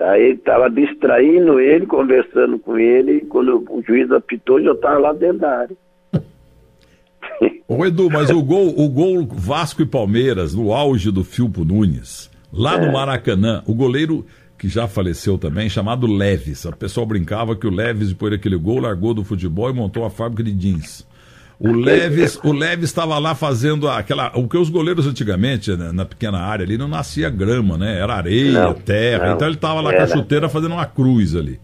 Aí 0.00 0.32
estava 0.32 0.68
distraindo 0.68 1.60
ele, 1.60 1.86
conversando 1.86 2.58
com 2.58 2.76
ele, 2.76 3.18
e 3.18 3.20
quando 3.22 3.64
o 3.70 3.82
juiz 3.82 4.10
apitou, 4.10 4.60
já 4.60 4.72
estava 4.72 4.98
lá 4.98 5.12
dentro 5.12 5.38
da 5.38 5.58
área. 5.58 5.76
Ô 7.68 7.84
Edu, 7.86 8.10
mas 8.10 8.30
o 8.30 8.42
gol, 8.42 8.74
o 8.76 8.88
gol 8.88 9.26
Vasco 9.26 9.82
e 9.82 9.86
Palmeiras, 9.86 10.54
no 10.54 10.72
auge 10.72 11.10
do 11.10 11.22
Filpo 11.22 11.64
Nunes, 11.64 12.30
lá 12.52 12.74
é. 12.76 12.86
no 12.86 12.92
Maracanã, 12.92 13.62
o 13.66 13.74
goleiro 13.74 14.26
que 14.58 14.68
já 14.68 14.88
faleceu 14.88 15.36
também, 15.36 15.68
chamado 15.68 16.06
Leves. 16.06 16.64
A 16.66 16.72
pessoa 16.72 17.06
brincava 17.06 17.54
que 17.56 17.66
o 17.66 17.70
Leves, 17.70 18.08
depois 18.08 18.32
daquele 18.32 18.56
gol, 18.56 18.80
largou 18.80 19.14
do 19.14 19.24
futebol 19.24 19.70
e 19.70 19.74
montou 19.74 20.04
a 20.04 20.10
fábrica 20.10 20.42
de 20.42 20.52
jeans. 20.52 21.06
O 21.58 21.72
Leves, 21.72 22.38
o 22.42 22.52
Leves 22.52 22.86
estava 22.86 23.18
lá 23.18 23.34
fazendo 23.34 23.88
aquela. 23.88 24.32
O 24.34 24.48
que 24.48 24.56
os 24.56 24.68
goleiros 24.68 25.06
antigamente, 25.06 25.70
né, 25.76 25.92
na 25.92 26.04
pequena 26.04 26.38
área 26.38 26.64
ali, 26.64 26.76
não 26.76 26.88
nascia 26.88 27.30
grama, 27.30 27.78
né? 27.78 27.98
Era 28.00 28.14
areia, 28.14 28.64
não, 28.64 28.74
terra. 28.74 29.26
Não, 29.26 29.34
então 29.34 29.48
ele 29.48 29.56
estava 29.56 29.80
lá 29.80 29.92
era. 29.92 30.06
com 30.06 30.12
a 30.12 30.16
chuteira 30.16 30.48
fazendo 30.48 30.72
uma 30.72 30.86
cruz 30.86 31.36
ali. 31.36 31.60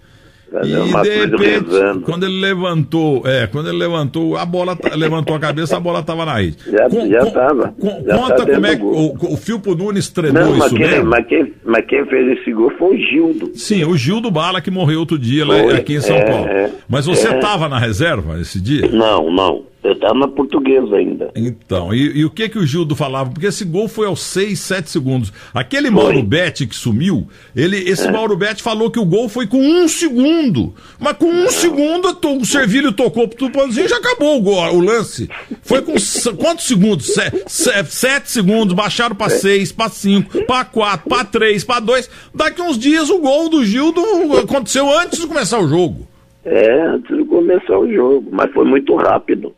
E 0.64 1.02
de 1.02 1.26
repente, 1.26 2.04
quando 2.04 2.24
ele 2.24 2.40
levantou, 2.40 3.22
é, 3.24 3.46
quando 3.46 3.68
ele 3.68 3.78
levantou, 3.78 4.36
a 4.36 4.44
bola 4.44 4.76
levantou 4.96 5.36
a 5.36 5.38
cabeça, 5.38 5.76
a 5.76 5.80
bola 5.80 6.00
estava 6.00 6.26
na 6.26 6.34
rede. 6.34 6.56
Já, 6.70 6.88
com, 6.88 7.08
já 7.08 7.20
estava. 7.20 7.74
Conta 7.78 8.36
tá 8.36 8.46
como 8.46 8.66
é 8.66 8.76
que 8.76 8.82
o, 8.82 9.14
o 9.32 9.36
Filpo 9.36 9.76
Nunes 9.76 10.08
treinou 10.08 10.42
Não, 10.42 10.58
isso 10.58 10.74
quem, 10.74 10.86
mesmo. 10.88 11.04
Mas 11.04 11.26
quem, 11.26 11.54
mas 11.64 11.86
quem 11.86 12.04
fez 12.06 12.38
esse 12.38 12.52
gol 12.52 12.72
foi 12.76 12.96
o 12.96 12.98
Gildo. 12.98 13.50
Sim, 13.54 13.84
o 13.84 13.96
Gildo 13.96 14.30
Bala 14.30 14.60
que 14.60 14.70
morreu 14.70 15.00
outro 15.00 15.18
dia 15.18 15.46
lá, 15.46 15.74
aqui 15.74 15.94
em 15.94 16.00
São 16.00 16.16
é, 16.16 16.24
Paulo. 16.24 16.48
É, 16.48 16.70
mas 16.88 17.06
você 17.06 17.28
estava 17.28 17.66
é. 17.66 17.68
na 17.68 17.78
reserva 17.78 18.40
esse 18.40 18.60
dia? 18.60 18.88
Não, 18.88 19.30
não. 19.30 19.62
Eu 19.82 19.92
estava 19.92 20.14
na 20.14 20.28
portuguesa 20.28 20.96
ainda. 20.96 21.30
Então, 21.34 21.94
e, 21.94 22.18
e, 22.18 22.24
o 22.24 22.30
que 22.30 22.50
que 22.50 22.58
o 22.58 22.66
Gildo 22.66 22.94
falava? 22.94 23.30
Porque 23.30 23.46
esse 23.46 23.64
gol 23.64 23.88
foi 23.88 24.06
aos 24.06 24.20
6, 24.20 24.58
7 24.58 24.90
segundos. 24.90 25.32
Aquele 25.54 25.90
foi. 25.90 26.02
Mauro 26.02 26.22
Betti 26.22 26.66
que 26.66 26.76
sumiu, 26.76 27.26
ele, 27.56 27.78
esse 27.88 28.06
é. 28.06 28.12
Mauro 28.12 28.36
Betti 28.36 28.62
falou 28.62 28.90
que 28.90 28.98
o 28.98 29.06
gol 29.06 29.28
foi 29.28 29.46
com 29.46 29.58
um 29.58 29.88
segundo. 29.88 30.74
Mas 30.98 31.16
com 31.16 31.26
um 31.26 31.44
é. 31.44 31.50
segundo 31.50 32.08
o 32.08 32.44
Servilho 32.44 32.92
tocou 32.92 33.26
pro 33.26 33.38
Tupanzinho 33.38 33.86
e 33.86 33.88
já 33.88 33.96
acabou 33.96 34.38
o, 34.38 34.42
gol, 34.42 34.74
o 34.74 34.80
lance. 34.80 35.30
Foi 35.62 35.80
com 35.80 35.94
quantos 36.36 36.66
segundos? 36.66 37.06
Sete, 37.14 37.50
sete 37.86 38.30
segundos, 38.30 38.74
baixaram 38.74 39.16
para 39.16 39.30
seis, 39.30 39.72
para 39.72 39.88
cinco, 39.88 40.44
para 40.44 40.64
quatro, 40.66 41.08
para 41.08 41.24
três, 41.24 41.64
para 41.64 41.80
dois. 41.80 42.10
Daqui 42.34 42.60
uns 42.60 42.78
dias 42.78 43.08
o 43.08 43.18
gol 43.18 43.48
do 43.48 43.64
Gildo 43.64 44.02
aconteceu 44.42 44.90
antes 44.90 45.20
de 45.20 45.26
começar 45.26 45.58
o 45.58 45.66
jogo. 45.66 46.06
É, 46.44 46.82
antes 46.82 47.16
de 47.16 47.24
começar 47.24 47.78
o 47.78 47.90
jogo, 47.90 48.28
mas 48.30 48.52
foi 48.52 48.64
muito 48.64 48.94
rápido. 48.96 49.54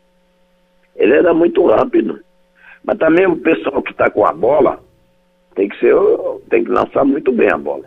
Ele 0.95 1.13
era 1.13 1.33
muito 1.33 1.65
rápido. 1.67 2.19
Mas 2.83 2.97
também 2.97 3.25
o 3.25 3.37
pessoal 3.37 3.81
que 3.81 3.91
está 3.91 4.09
com 4.09 4.25
a 4.25 4.33
bola 4.33 4.79
tem 5.55 5.69
que 5.69 5.79
ser, 5.79 5.95
tem 6.49 6.63
que 6.63 6.71
lançar 6.71 7.05
muito 7.05 7.31
bem 7.31 7.49
a 7.49 7.57
bola. 7.57 7.85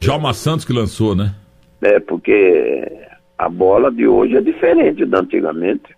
Jalma 0.00 0.32
Santos 0.34 0.64
que 0.64 0.72
lançou, 0.72 1.14
né? 1.14 1.34
É, 1.80 1.98
porque 1.98 3.08
a 3.38 3.48
bola 3.48 3.90
de 3.90 4.06
hoje 4.06 4.36
é 4.36 4.40
diferente 4.40 5.04
da 5.04 5.20
antigamente. 5.20 5.96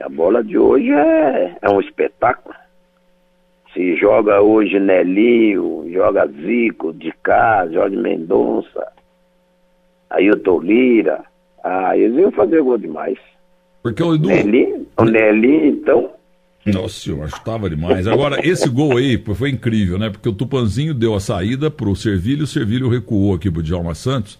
A 0.00 0.08
bola 0.08 0.42
de 0.42 0.58
hoje 0.58 0.90
é, 0.90 1.56
é 1.62 1.70
um 1.70 1.80
espetáculo. 1.80 2.54
Se 3.72 3.96
joga 3.96 4.40
hoje 4.40 4.78
Nelinho, 4.78 5.84
joga 5.92 6.26
Zico, 6.26 6.92
de 6.92 7.12
cá, 7.22 7.66
Jorge 7.68 7.96
Mendonça, 7.96 8.92
Ailton 10.10 10.60
Lira. 10.60 11.24
Ah, 11.62 11.96
eles 11.96 12.18
iam 12.18 12.30
fazer 12.32 12.62
gol 12.62 12.78
demais. 12.78 13.18
Porque 13.84 14.02
o 14.02 14.14
Edu. 14.14 14.28
Nelly, 14.28 14.86
o 14.96 15.04
Nelly, 15.04 15.68
então. 15.68 16.08
Nossa, 16.64 17.10
eu 17.10 17.22
achava 17.22 17.68
demais. 17.68 18.06
Agora, 18.06 18.40
esse 18.42 18.66
gol 18.66 18.96
aí 18.96 19.22
foi 19.34 19.50
incrível, 19.50 19.98
né? 19.98 20.08
Porque 20.08 20.26
o 20.26 20.32
Tupanzinho 20.32 20.94
deu 20.94 21.14
a 21.14 21.20
saída 21.20 21.70
pro 21.70 21.94
Servilho, 21.94 22.44
o 22.44 22.46
Servilho 22.46 22.88
recuou 22.88 23.34
aqui 23.34 23.50
pro 23.50 23.62
Djalma 23.62 23.94
Santos. 23.94 24.38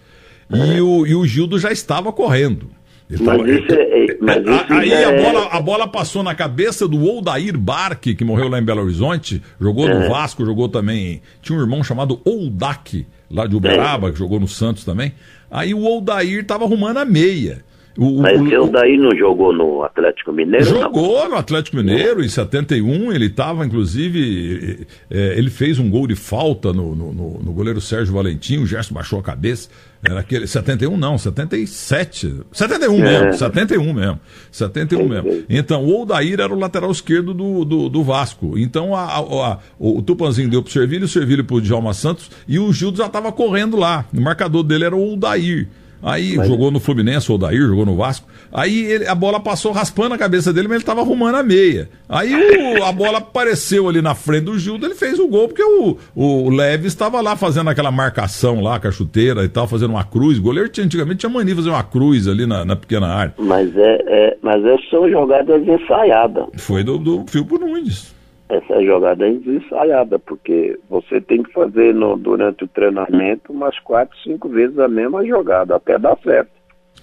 E, 0.51 0.81
o, 0.81 1.05
e 1.05 1.13
o 1.13 1.23
Gildo 1.27 1.59
já 1.59 1.71
estava 1.71 2.11
correndo. 2.11 2.71
Mas 3.07 3.21
tava, 3.21 3.47
isso 3.47 3.71
é, 3.71 4.05
é 4.05 4.17
mas 4.19 4.37
isso 4.37 4.73
aí 4.73 4.91
é... 4.91 5.05
a, 5.05 5.23
bola, 5.23 5.47
a 5.51 5.61
bola 5.61 5.87
passou 5.87 6.23
na 6.23 6.33
cabeça 6.33 6.87
do 6.87 7.03
Oldair 7.05 7.55
Barque, 7.55 8.15
que 8.15 8.25
morreu 8.25 8.47
lá 8.47 8.59
em 8.59 8.63
Belo 8.63 8.81
Horizonte, 8.81 9.43
jogou 9.61 9.87
no 9.87 10.05
é. 10.05 10.09
Vasco, 10.09 10.43
jogou 10.43 10.67
também. 10.67 11.21
Tinha 11.43 11.55
um 11.55 11.61
irmão 11.61 11.83
chamado 11.83 12.19
Oldak, 12.25 13.05
lá 13.29 13.45
de 13.45 13.55
Uberaba, 13.55 14.11
que 14.11 14.17
jogou 14.17 14.39
no 14.39 14.47
Santos 14.47 14.83
também. 14.83 15.13
Aí 15.51 15.71
o 15.71 15.83
Oldair 15.83 16.41
estava 16.41 16.65
arrumando 16.65 16.97
a 16.97 17.05
meia. 17.05 17.63
O, 17.97 18.21
Mas 18.21 18.39
o, 18.39 18.63
o 18.63 18.69
daí 18.69 18.97
não 18.97 19.15
jogou 19.15 19.53
no 19.53 19.83
Atlético 19.83 20.33
Mineiro? 20.33 20.65
Jogou 20.65 21.23
não? 21.23 21.29
no 21.29 21.35
Atlético 21.37 21.77
Mineiro, 21.77 22.23
em 22.23 22.27
71, 22.27 23.13
ele 23.13 23.27
estava, 23.27 23.65
inclusive, 23.65 24.85
é, 25.09 25.37
ele 25.37 25.49
fez 25.49 25.79
um 25.79 25.89
gol 25.89 26.05
de 26.05 26.15
falta 26.15 26.73
no, 26.73 26.93
no, 26.93 27.13
no, 27.13 27.53
goleiro 27.53 27.79
Sérgio 27.79 28.13
Valentim, 28.13 28.57
o 28.57 28.65
Gerson 28.65 28.93
baixou 28.93 29.19
a 29.19 29.23
cabeça. 29.23 29.69
Era 30.03 30.19
aquele. 30.19 30.45
71 30.45 30.97
não, 30.97 31.17
77. 31.17 32.41
71 32.51 32.93
é. 32.93 33.01
mesmo, 33.01 33.33
71 33.33 33.93
mesmo. 33.93 34.19
71 34.51 34.99
é. 34.99 35.07
mesmo. 35.07 35.45
Então, 35.49 35.83
o 35.85 36.01
Odair 36.01 36.39
era 36.39 36.53
o 36.53 36.59
lateral 36.59 36.91
esquerdo 36.91 37.33
do, 37.33 37.63
do, 37.63 37.89
do 37.89 38.03
Vasco. 38.03 38.57
Então, 38.57 38.93
a, 38.93 39.03
a, 39.03 39.19
a, 39.19 39.59
o 39.79 40.01
Tupanzinho 40.01 40.49
deu 40.49 40.61
pro 40.61 40.71
Servilho, 40.71 41.05
o 41.05 41.07
Servilho 41.07 41.45
pro 41.45 41.61
Djalma 41.61 41.93
Santos 41.93 42.29
e 42.47 42.59
o 42.59 42.71
Gildo 42.73 42.97
já 42.97 43.07
estava 43.07 43.31
correndo 43.31 43.77
lá. 43.77 44.05
O 44.13 44.21
marcador 44.21 44.63
dele 44.63 44.83
era 44.83 44.95
o 44.95 45.13
Odair. 45.13 45.67
Aí 46.01 46.35
mas... 46.35 46.47
jogou 46.47 46.71
no 46.71 46.79
Fluminense, 46.79 47.31
o 47.31 47.37
Dair, 47.37 47.61
jogou 47.61 47.85
no 47.85 47.95
Vasco. 47.95 48.27
Aí 48.53 48.85
ele, 48.85 49.07
a 49.07 49.15
bola 49.15 49.39
passou 49.39 49.71
raspando 49.71 50.15
a 50.15 50.17
cabeça 50.17 50.53
dele, 50.53 50.67
mas 50.67 50.75
ele 50.75 50.83
estava 50.83 51.01
arrumando 51.01 51.35
a 51.35 51.43
meia. 51.43 51.89
Aí 52.07 52.33
o, 52.33 52.83
a 52.83 52.91
bola 52.91 53.17
apareceu 53.17 53.89
ali 53.89 54.01
na 54.01 54.15
frente 54.15 54.45
do 54.45 54.57
Gildo, 54.57 54.85
ele 54.85 54.95
fez 54.95 55.19
o 55.19 55.27
gol, 55.27 55.47
porque 55.47 55.63
o, 55.63 55.97
o 56.15 56.49
Leves 56.49 56.87
estava 56.87 57.19
lá 57.21 57.35
fazendo 57.35 57.69
aquela 57.69 57.91
marcação 57.91 58.61
lá 58.61 58.79
com 58.79 58.87
a 58.87 58.91
chuteira 58.91 59.43
e 59.43 59.49
tal, 59.49 59.67
fazendo 59.67 59.91
uma 59.91 60.03
cruz. 60.03 60.37
O 60.37 60.43
goleiro 60.43 60.69
tinha, 60.69 60.85
antigamente 60.85 61.19
tinha 61.19 61.29
mania 61.29 61.53
de 61.53 61.61
fazer 61.61 61.69
uma 61.69 61.83
cruz 61.83 62.27
ali 62.27 62.45
na, 62.45 62.63
na 62.63 62.75
pequena 62.75 63.07
área. 63.07 63.33
Mas 63.37 63.75
é, 63.75 64.03
é, 64.07 64.37
mas 64.41 64.61
são 64.89 65.09
jogadas 65.09 65.61
ensaiadas. 65.67 66.45
Foi 66.57 66.83
do, 66.83 66.97
do 66.97 67.25
Filpo 67.27 67.57
Nunes 67.57 68.15
essa 68.47 68.83
jogada 68.83 69.27
é 69.27 69.31
ensaiada, 69.31 70.19
porque 70.19 70.79
você 70.89 71.19
tem 71.19 71.41
que 71.41 71.51
fazer 71.51 71.93
no, 71.93 72.15
durante 72.15 72.63
o 72.63 72.67
treinamento 72.67 73.51
umas 73.51 73.77
quatro, 73.79 74.15
cinco 74.19 74.49
vezes 74.49 74.77
a 74.77 74.87
mesma 74.87 75.25
jogada, 75.25 75.75
até 75.75 75.97
dar 75.97 76.17
certo. 76.23 76.51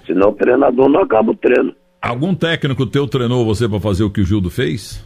Senão 0.07 0.31
o 0.31 0.35
treinador 0.35 0.89
não 0.89 1.01
acaba 1.01 1.33
o 1.33 1.37
treino. 1.37 1.75
Algum 2.01 2.35
técnico 2.35 2.87
teu 2.87 3.07
treinou 3.07 3.45
você 3.45 3.69
para 3.69 3.81
fazer 3.81 4.05
o 4.05 4.11
que 4.11 4.21
o 4.21 4.25
Gildo 4.25 4.51
fez? 4.51 5.05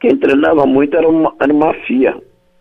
Quem 0.00 0.16
treinava 0.16 0.66
muito 0.66 0.96
era 0.96 1.08
uma, 1.08 1.34
era 1.40 1.52
uma 1.52 1.72
FIA. 1.86 2.20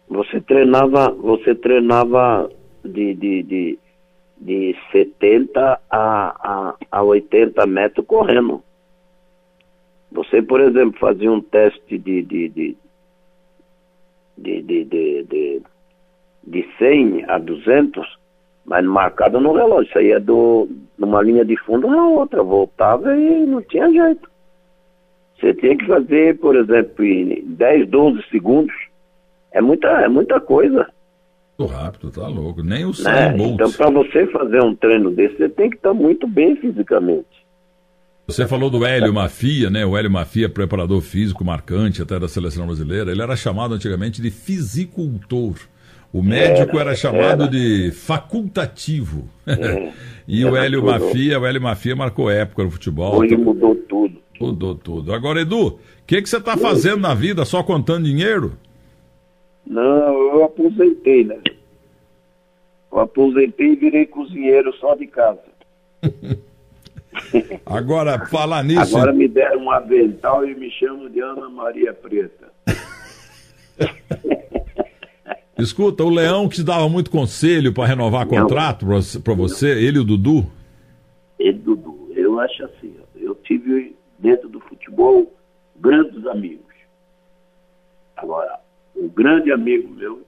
Você 0.10 0.40
treinava, 0.42 1.12
você 1.12 1.54
treinava 1.56 2.50
de, 2.86 3.14
de, 3.16 3.44
de, 3.44 3.80
de 4.40 4.76
70 4.92 5.60
a, 5.60 5.80
a, 5.92 6.76
a 6.92 7.04
80 7.04 7.66
metros 7.66 8.06
correndo. 8.06 8.64
Você, 10.14 10.42
por 10.42 10.62
exemplo, 10.62 11.00
fazia 11.00 11.32
um 11.32 11.42
teste 11.42 11.98
de, 11.98 12.22
de, 12.22 12.50
de, 12.50 12.78
de, 14.38 14.62
de, 14.62 14.86
de, 14.86 15.24
de, 15.24 15.62
de 16.46 16.68
100 16.78 17.26
a 17.28 17.40
200, 17.40 18.18
mas 18.64 18.86
marcado 18.86 19.40
no 19.40 19.54
relógio. 19.54 19.90
Isso 19.90 19.98
aí 19.98 20.12
é 20.12 20.20
do, 20.20 20.70
numa 20.98 21.22
linha 21.22 21.44
de 21.44 21.58
fundo 21.58 21.88
na 21.88 22.08
outra. 22.08 22.44
Voltava 22.44 23.16
e 23.18 23.46
não 23.46 23.62
tinha 23.64 23.92
jeito. 23.92 24.30
Você 25.40 25.54
tinha 25.56 25.76
que 25.76 25.88
fazer, 25.88 26.38
por 26.38 26.56
exemplo, 26.56 27.04
em 27.04 27.44
10, 27.46 27.90
12 27.90 28.24
segundos. 28.30 28.76
É 29.52 29.62
muita, 29.62 29.88
é 29.88 30.08
muita 30.08 30.40
coisa. 30.40 30.88
Muito 31.58 31.72
rápido, 31.74 32.12
tá 32.12 32.28
louco. 32.28 32.64
Nem 32.64 32.86
o 32.86 32.94
100 32.94 33.06
né? 33.06 33.36
Então, 33.40 33.72
para 33.72 33.90
você 33.90 34.28
fazer 34.28 34.62
um 34.62 34.76
treino 34.76 35.10
desse, 35.10 35.38
você 35.38 35.50
tem 35.50 35.72
que 35.72 35.76
estar 35.76 35.94
muito 35.94 36.28
bem 36.28 36.56
fisicamente. 36.56 37.43
Você 38.26 38.48
falou 38.48 38.70
do 38.70 38.86
Hélio 38.86 39.14
Mafia, 39.14 39.70
né? 39.70 39.86
O 39.86 39.98
Hélio 39.98 40.10
Mafia, 40.10 40.48
preparador 40.48 41.02
físico 41.02 41.44
marcante 41.44 42.02
até 42.02 42.18
da 42.18 42.28
seleção 42.28 42.66
brasileira. 42.66 43.12
Ele 43.12 43.22
era 43.22 43.36
chamado 43.36 43.74
antigamente 43.74 44.22
de 44.22 44.32
fisicultor. 44.32 45.56
O 46.12 46.24
médico 46.24 46.78
era, 46.78 46.92
era 46.92 46.96
chamado 46.96 47.44
era. 47.44 47.52
de 47.52 47.92
facultativo. 47.92 49.28
É, 49.46 49.92
e 50.26 50.46
o 50.46 50.56
Hélio 50.56 50.80
tudo. 50.80 50.92
Mafia, 50.92 51.40
o 51.40 51.46
Hélio 51.46 51.62
Mafia 51.62 51.96
marcou 51.96 52.30
época 52.30 52.64
no 52.64 52.72
futebol. 52.72 53.20
Hoje 53.20 53.36
mudou 53.36 53.76
tudo. 53.76 54.18
Mudou 54.40 54.76
tudo. 54.76 55.14
Agora, 55.14 55.42
Edu, 55.42 55.68
o 55.68 55.80
que, 56.08 56.22
que 56.22 56.30
você 56.30 56.38
está 56.38 56.56
fazendo 56.56 57.02
na 57.02 57.14
vida? 57.14 57.44
Só 57.44 57.62
contando 57.62 58.06
dinheiro? 58.06 58.54
Não, 59.68 60.34
eu 60.34 60.44
aposentei, 60.46 61.26
né? 61.26 61.40
Eu 62.92 63.00
aposentei 63.00 63.74
e 63.74 63.76
virei 63.76 64.06
cozinheiro 64.06 64.74
só 64.78 64.96
de 64.96 65.08
casa. 65.08 65.42
Agora, 67.66 68.26
falar 68.28 68.64
nisso. 68.64 68.96
Agora 68.96 69.14
me 69.14 69.28
deram 69.28 69.64
um 69.64 69.72
avental 69.72 70.48
e 70.48 70.56
me 70.56 70.70
chamam 70.72 71.10
de 71.10 71.20
Ana 71.20 71.50
Maria 71.50 71.94
Preta. 71.94 72.52
Escuta, 75.58 76.04
o 76.04 76.10
Leão 76.10 76.50
que 76.50 76.56
te 76.56 76.64
dava 76.64 76.90
muito 76.90 77.12
conselho 77.12 77.74
para 77.74 77.86
renovar 77.86 78.28
contrato 78.28 78.86
para 79.24 79.34
você, 79.34 79.72
ele 79.72 79.98
e 79.98 80.02
o 80.02 80.04
Dudu? 80.04 80.46
Ele 81.40 81.58
e 81.58 81.62
Dudu. 81.62 82.12
Eu 82.16 82.40
acho 82.40 82.66
assim, 82.66 82.96
eu 83.16 83.36
tive 83.36 83.96
dentro 84.20 84.50
do 84.50 84.60
futebol 84.60 85.32
grandes 85.76 86.26
amigos. 86.28 86.74
Agora, 88.18 88.60
um 88.96 89.08
grande 89.08 89.52
amigo 89.52 89.94
meu, 89.94 90.24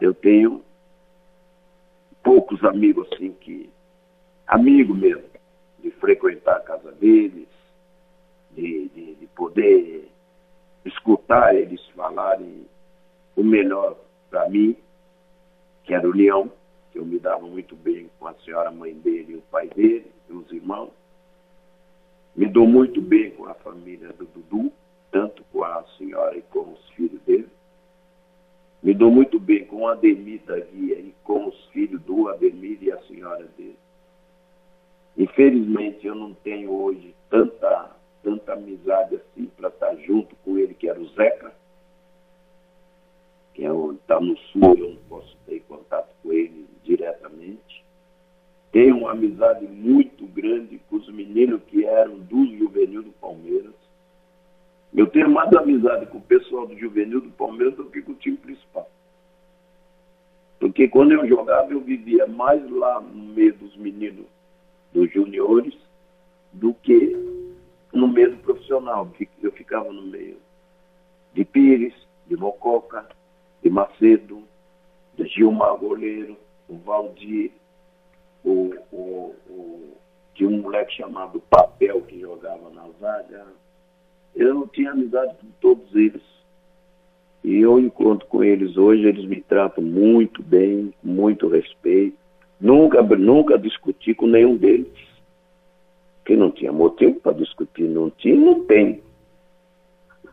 eu 0.00 0.14
tenho 0.14 0.62
poucos 2.22 2.64
amigos 2.64 3.06
assim 3.12 3.32
que. 3.40 3.68
Amigo 4.46 4.94
mesmo 4.94 5.27
de 5.80 5.90
frequentar 5.92 6.56
a 6.56 6.60
casa 6.60 6.92
deles, 6.92 7.48
de, 8.50 8.88
de, 8.88 9.14
de 9.14 9.26
poder 9.28 10.08
escutar 10.84 11.54
eles 11.54 11.84
falarem 11.90 12.66
o 13.36 13.42
melhor 13.42 13.96
para 14.30 14.48
mim, 14.48 14.76
que 15.84 15.94
era 15.94 16.08
o 16.08 16.12
Leão, 16.12 16.50
que 16.92 16.98
eu 16.98 17.04
me 17.04 17.18
dava 17.18 17.46
muito 17.46 17.76
bem 17.76 18.10
com 18.18 18.26
a 18.26 18.34
senhora 18.44 18.70
mãe 18.70 18.94
dele 18.94 19.34
e 19.34 19.36
o 19.36 19.42
pai 19.42 19.68
dele, 19.68 20.10
e 20.28 20.32
os 20.32 20.50
irmãos. 20.50 20.90
Me 22.34 22.46
dou 22.46 22.66
muito 22.66 23.00
bem 23.00 23.30
com 23.32 23.46
a 23.46 23.54
família 23.54 24.12
do 24.12 24.26
Dudu, 24.26 24.72
tanto 25.10 25.42
com 25.52 25.64
a 25.64 25.84
senhora 25.96 26.36
e 26.36 26.42
com 26.42 26.72
os 26.72 26.88
filhos 26.90 27.20
dele. 27.22 27.48
Me 28.82 28.94
dou 28.94 29.10
muito 29.10 29.40
bem 29.40 29.64
com 29.64 29.82
o 29.82 29.88
Ademir 29.88 30.40
da 30.44 30.58
Guia 30.58 30.98
e 30.98 31.14
com 31.24 31.48
os 31.48 31.66
filhos 31.66 32.00
do 32.02 32.28
Ademir 32.28 32.78
e 32.80 32.92
a 32.92 33.02
senhora 33.02 33.44
dele. 33.56 33.76
Infelizmente, 35.18 36.06
eu 36.06 36.14
não 36.14 36.32
tenho 36.32 36.70
hoje 36.70 37.12
tanta, 37.28 37.90
tanta 38.22 38.52
amizade 38.52 39.16
assim 39.16 39.46
para 39.56 39.68
estar 39.68 39.96
junto 39.96 40.36
com 40.44 40.56
ele, 40.56 40.74
que 40.74 40.88
era 40.88 41.00
o 41.00 41.08
Zeca, 41.08 41.52
que 43.52 43.66
é 43.66 43.70
está 43.94 44.20
no 44.20 44.38
sul, 44.38 44.76
eu 44.78 44.90
não 44.90 45.02
posso 45.08 45.36
ter 45.44 45.58
contato 45.66 46.14
com 46.22 46.32
ele 46.32 46.68
diretamente. 46.84 47.84
Tenho 48.70 48.98
uma 48.98 49.10
amizade 49.10 49.66
muito 49.66 50.24
grande 50.26 50.80
com 50.88 50.96
os 50.96 51.12
meninos 51.12 51.62
que 51.64 51.84
eram 51.84 52.20
do 52.20 52.46
juvenil 52.56 53.02
do 53.02 53.10
Palmeiras. 53.12 53.74
Eu 54.94 55.08
tenho 55.08 55.28
mais 55.28 55.52
amizade 55.52 56.06
com 56.06 56.18
o 56.18 56.22
pessoal 56.22 56.64
do 56.64 56.78
juvenil 56.78 57.20
do 57.20 57.30
Palmeiras 57.30 57.74
do 57.74 57.86
que 57.86 58.02
com 58.02 58.12
o 58.12 58.14
time 58.14 58.36
principal. 58.36 58.88
Porque 60.60 60.86
quando 60.86 61.10
eu 61.10 61.26
jogava, 61.26 61.72
eu 61.72 61.80
vivia 61.80 62.26
mais 62.28 62.62
lá 62.70 63.00
no 63.00 63.34
meio 63.34 63.54
dos 63.54 63.76
meninos 63.76 64.37
dos 64.92 65.12
juniores 65.12 65.74
do 66.52 66.74
que 66.74 67.16
no 67.92 68.08
meio 68.08 68.36
profissional. 68.38 69.10
Eu 69.42 69.52
ficava 69.52 69.92
no 69.92 70.02
meio 70.02 70.36
de 71.34 71.44
Pires, 71.44 71.94
de 72.26 72.36
Mococa, 72.36 73.06
de 73.62 73.70
Macedo, 73.70 74.42
de 75.16 75.26
Gilmar 75.26 75.76
Goleiro, 75.76 76.36
o 76.68 76.76
Valdir, 76.78 77.52
o, 78.44 78.74
o, 78.92 79.34
o, 79.48 79.96
tinha 80.34 80.48
um 80.48 80.62
moleque 80.62 80.94
chamado 80.94 81.40
Papel 81.50 82.02
que 82.02 82.20
jogava 82.20 82.70
na 82.70 82.88
zaga. 83.00 83.46
Eu 84.34 84.66
tinha 84.68 84.92
amizade 84.92 85.34
com 85.40 85.48
todos 85.60 85.94
eles. 85.94 86.22
E 87.42 87.56
eu 87.56 87.78
encontro 87.78 88.26
com 88.28 88.44
eles 88.44 88.76
hoje, 88.76 89.06
eles 89.06 89.24
me 89.24 89.40
tratam 89.40 89.82
muito 89.82 90.42
bem, 90.42 90.92
com 91.00 91.08
muito 91.08 91.48
respeito. 91.48 92.16
Nunca, 92.60 93.02
nunca 93.02 93.58
discuti 93.58 94.14
com 94.14 94.26
nenhum 94.26 94.56
deles. 94.56 94.88
Porque 96.18 96.36
não 96.36 96.50
tinha 96.50 96.72
motivo 96.72 97.20
para 97.20 97.32
discutir, 97.32 97.84
não 97.84 98.10
tinha, 98.10 98.36
não 98.36 98.64
tem. 98.64 99.02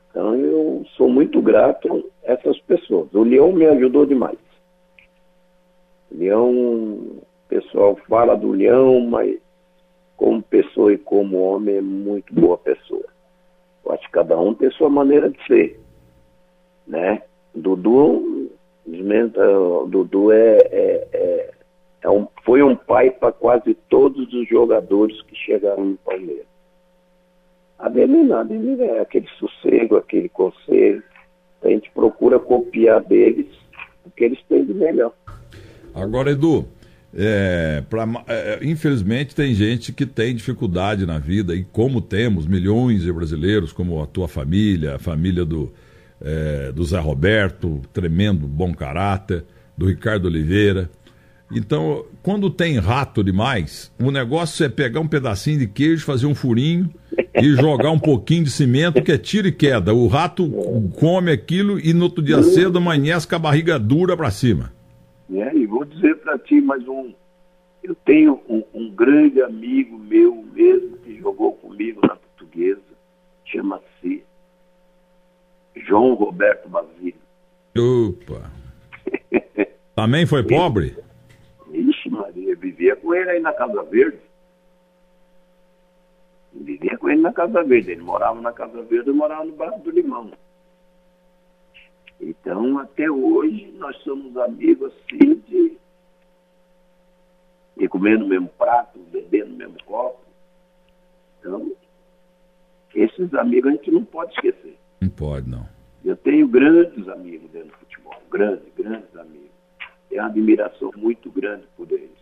Então 0.10 0.36
eu 0.36 0.86
sou 0.96 1.10
muito 1.10 1.42
grato 1.42 2.10
a 2.26 2.32
essas 2.32 2.60
pessoas. 2.62 3.14
O 3.14 3.24
Leão 3.24 3.52
me 3.52 3.66
ajudou 3.66 4.06
demais. 4.06 4.38
Leão, 6.12 6.52
o 6.52 7.24
pessoal 7.48 7.96
fala 8.08 8.36
do 8.36 8.52
Leão, 8.52 9.02
mas 9.02 9.38
como 10.18 10.42
pessoa 10.42 10.94
e 10.94 10.98
como 10.98 11.42
homem 11.42 11.78
é 11.78 11.82
muito 11.82 12.34
boa 12.34 12.58
pessoa. 12.58 13.06
Eu 13.86 13.92
acho 13.92 14.06
que 14.06 14.12
cada 14.12 14.40
um 14.40 14.54
tem 14.54 14.72
sua 14.72 14.90
maneira 14.90 15.30
de 15.30 15.46
ser. 15.46 15.80
Né? 16.88 17.22
Dudu, 17.54 18.50
Dudu 19.90 20.32
é, 20.32 20.58
é, 20.58 21.08
é, 21.14 21.54
é 22.06 22.10
um, 22.10 22.28
foi 22.46 22.62
um 22.62 22.76
pai 22.76 23.10
para 23.10 23.32
quase 23.32 23.74
todos 23.89 24.32
os 24.32 24.48
jogadores 24.48 25.20
que 25.24 25.36
chegaram 25.36 25.84
no 25.84 25.98
Palmeiras. 25.98 26.46
A 27.80 27.89
dele 27.89 28.22
nada, 28.24 28.54
ele 28.54 28.80
é 28.84 29.00
aquele 29.00 29.28
sossego, 29.39 29.98
aquele 29.98 30.30
conselho. 30.30 31.02
A 31.63 31.68
gente 31.68 31.89
procura 31.89 32.38
copiar 32.38 33.04
deles 33.04 33.48
o 34.06 34.12
que 34.12 34.24
eles 34.24 34.39
têm 34.48 34.63
de 34.63 34.74
melhor. 34.76 35.13
Agora, 35.96 36.30
Edu, 36.30 36.68
é, 37.12 37.84
pra, 37.89 38.06
é, 38.28 38.60
infelizmente 38.62 39.34
tem 39.34 39.56
gente 39.56 39.91
que 39.91 40.06
tem 40.06 40.36
dificuldade 40.36 41.08
na 41.08 41.18
vida, 41.18 41.56
e 41.56 41.63
como 41.63 42.02
temos 42.02 42.46
milhões 42.46 43.02
de 43.02 43.12
brasileiros, 43.12 43.74
como 43.74 44.04
a 44.04 44.06
tua 44.06 44.28
família, 44.28 44.98
a 44.98 45.00
família 45.00 45.44
do, 45.44 45.74
é, 46.22 46.72
do 46.72 46.84
Zé 46.84 47.00
Roberto, 47.00 47.82
tremendo 47.91 48.46
bom 48.46 48.76
caráter, 48.76 49.44
do 49.76 49.88
Ricardo 49.88 50.26
Oliveira. 50.26 50.88
Então, 51.51 52.05
quando 52.23 52.49
tem 52.49 52.79
rato 52.79 53.23
demais, 53.23 53.91
o 53.99 54.10
negócio 54.10 54.65
é 54.65 54.69
pegar 54.69 54.99
um 54.99 55.08
pedacinho 55.08 55.60
de 55.60 55.67
queijo, 55.67 56.05
fazer 56.05 56.25
um 56.25 56.34
furinho 56.34 56.89
e 57.36 57.53
jogar 57.55 57.91
um 57.91 57.99
pouquinho 57.99 58.43
de 58.43 58.49
cimento, 58.49 59.01
que 59.03 59.12
é 59.12 59.17
tiro 59.17 59.47
e 59.47 59.51
queda. 59.51 59.93
O 59.93 60.08
rato 60.08 60.49
come 60.99 61.31
aquilo 61.31 61.79
e 61.79 61.93
no 61.93 62.05
outro 62.05 62.23
dia 62.23 62.41
cedo 62.41 62.77
amanhece 62.79 63.27
com 63.27 63.36
a 63.36 63.39
barriga 63.39 63.77
dura 63.77 64.17
para 64.17 64.31
cima. 64.31 64.73
É, 65.31 65.55
e 65.55 65.65
vou 65.65 65.86
dizer 65.86 66.15
para 66.17 66.38
ti 66.39 66.60
mais 66.62 66.88
um. 66.88 67.13
Eu 67.84 67.95
tenho 68.03 68.41
um, 68.49 68.63
um, 68.73 68.89
grande 68.89 69.41
amigo 69.43 69.97
meu 69.99 70.43
mesmo 70.53 70.97
que 70.97 71.19
jogou 71.19 71.53
comigo 71.53 72.01
na 72.01 72.15
portuguesa, 72.15 72.81
chama-se 73.45 74.23
João 75.88 76.15
Roberto 76.15 76.67
Basílio. 76.67 77.13
Opa! 77.77 78.51
Também 79.95 80.25
foi 80.25 80.43
pobre? 80.43 80.97
Vivia 82.65 82.95
com 82.95 83.13
ele 83.13 83.30
aí 83.30 83.39
na 83.39 83.54
Casa 83.54 83.84
Verde. 83.84 84.19
Vivia 86.51 86.97
com 86.97 87.10
ele 87.12 87.21
na 87.21 87.32
Casa 87.32 87.63
Verde. 87.63 87.91
Ele 87.91 88.01
morava 88.01 88.41
na 88.41 88.51
Casa 88.51 88.82
Verde, 88.82 89.10
eu 89.10 89.13
morava 89.13 89.45
no 89.45 89.51
bairro 89.51 89.80
do 89.84 89.91
Limão. 89.91 90.32
Então, 92.19 92.80
até 92.80 93.08
hoje, 93.08 93.71
nós 93.78 93.95
somos 93.97 94.36
amigos 94.38 94.91
assim 94.91 95.36
de, 95.47 95.78
de 97.78 97.88
comer 97.88 98.17
no 98.17 98.28
mesmo 98.28 98.47
prato, 98.58 98.97
beber 99.12 99.45
no 99.45 99.58
mesmo 99.58 99.78
copo. 99.84 100.23
Então, 101.39 101.71
esses 102.95 103.32
amigos 103.36 103.69
a 103.69 103.75
gente 103.75 103.91
não 103.91 104.04
pode 104.04 104.34
esquecer. 104.34 104.75
Não 105.01 105.10
pode, 105.10 105.47
não. 105.47 105.69
Eu 106.04 106.17
tenho 106.17 106.47
grandes 106.47 107.08
amigos 107.10 107.51
dentro 107.51 107.69
do 107.69 107.78
futebol, 107.78 108.19
grandes, 108.32 108.73
grandes 108.75 109.15
amigos. 109.15 109.51
Tenho 110.10 110.23
uma 110.23 110.30
admiração 110.30 110.89
muito 110.95 111.30
grande 111.30 111.67
por 111.78 111.91
eles. 111.91 112.14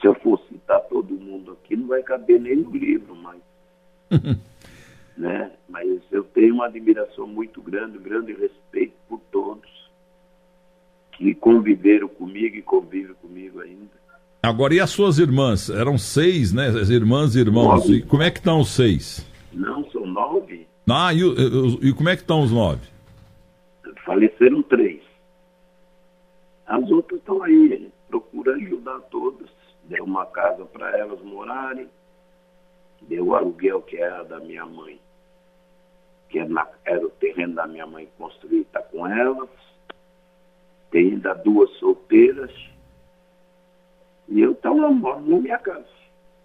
Se 0.00 0.06
eu 0.06 0.14
for 0.14 0.40
citar 0.48 0.80
todo 0.82 1.12
mundo 1.14 1.52
aqui, 1.52 1.76
não 1.76 1.88
vai 1.88 2.02
caber 2.02 2.40
nem 2.40 2.56
no 2.56 2.70
livro, 2.70 3.14
mas. 3.14 3.40
né? 5.16 5.50
Mas 5.68 6.00
eu 6.10 6.24
tenho 6.24 6.54
uma 6.54 6.66
admiração 6.66 7.26
muito 7.26 7.60
grande, 7.60 7.98
um 7.98 8.02
grande 8.02 8.32
respeito 8.32 8.94
por 9.08 9.20
todos 9.30 9.68
que 11.12 11.34
conviveram 11.34 12.08
comigo 12.08 12.56
e 12.56 12.62
convivem 12.62 13.14
comigo 13.20 13.60
ainda. 13.60 14.00
Agora, 14.42 14.74
e 14.74 14.80
as 14.80 14.88
suas 14.88 15.18
irmãs? 15.18 15.68
Eram 15.68 15.98
seis, 15.98 16.50
né? 16.50 16.68
As 16.68 16.88
irmãs 16.88 17.36
e 17.36 17.40
irmãos. 17.40 17.88
E 17.90 18.00
como 18.00 18.22
é 18.22 18.30
que 18.30 18.38
estão 18.38 18.60
os 18.60 18.70
seis? 18.70 19.26
Não, 19.52 19.88
são 19.90 20.06
nove. 20.06 20.66
Ah, 20.88 21.12
e, 21.12 21.20
e, 21.20 21.88
e 21.88 21.92
como 21.92 22.08
é 22.08 22.16
que 22.16 22.22
estão 22.22 22.40
os 22.42 22.50
nove? 22.50 22.80
Faleceram 24.06 24.62
três. 24.62 25.02
As 26.66 26.90
outras 26.90 27.20
estão 27.20 27.42
aí. 27.42 27.90
Procura 28.08 28.54
ajudar 28.54 28.98
todas. 29.10 29.48
Deu 29.90 30.04
uma 30.04 30.24
casa 30.24 30.64
para 30.64 30.96
elas 30.96 31.20
morarem. 31.20 31.90
Deu 33.02 33.26
o 33.26 33.34
aluguel 33.34 33.82
que 33.82 33.98
era 33.98 34.24
da 34.24 34.40
minha 34.40 34.64
mãe 34.64 34.98
que 36.30 36.38
era, 36.38 36.48
é 36.84 36.92
era 36.92 37.04
o 37.04 37.10
terreno 37.10 37.54
da 37.54 37.66
minha 37.66 37.86
mãe 37.86 38.08
construído, 38.16 38.62
está 38.62 38.80
com 38.82 39.06
elas. 39.06 39.48
Tem 40.90 41.10
ainda 41.10 41.34
duas 41.34 41.68
solteiras. 41.78 42.52
E 44.28 44.40
eu 44.40 44.52
então 44.52 44.80
eu 44.80 44.92
moro 44.92 45.20
na 45.20 45.38
minha 45.38 45.58
casa. 45.58 45.86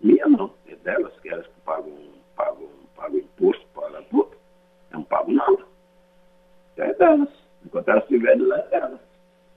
Minha 0.01 0.27
não, 0.27 0.51
é 0.67 0.75
delas, 0.75 1.13
que 1.19 1.29
elas 1.29 1.45
que 1.45 1.61
pagam, 1.61 1.93
pagam, 2.35 2.67
pagam 2.95 3.19
imposto, 3.19 3.65
pagam 3.73 4.03
tudo. 4.05 4.31
Eu 4.91 4.97
não 4.99 5.03
pago 5.03 5.31
nada. 5.31 5.65
É 6.77 6.93
delas. 6.93 7.29
Enquanto 7.63 7.89
elas 7.89 8.03
estiverem 8.03 8.41
lá, 8.41 8.57
é 8.57 8.67
delas. 8.69 8.99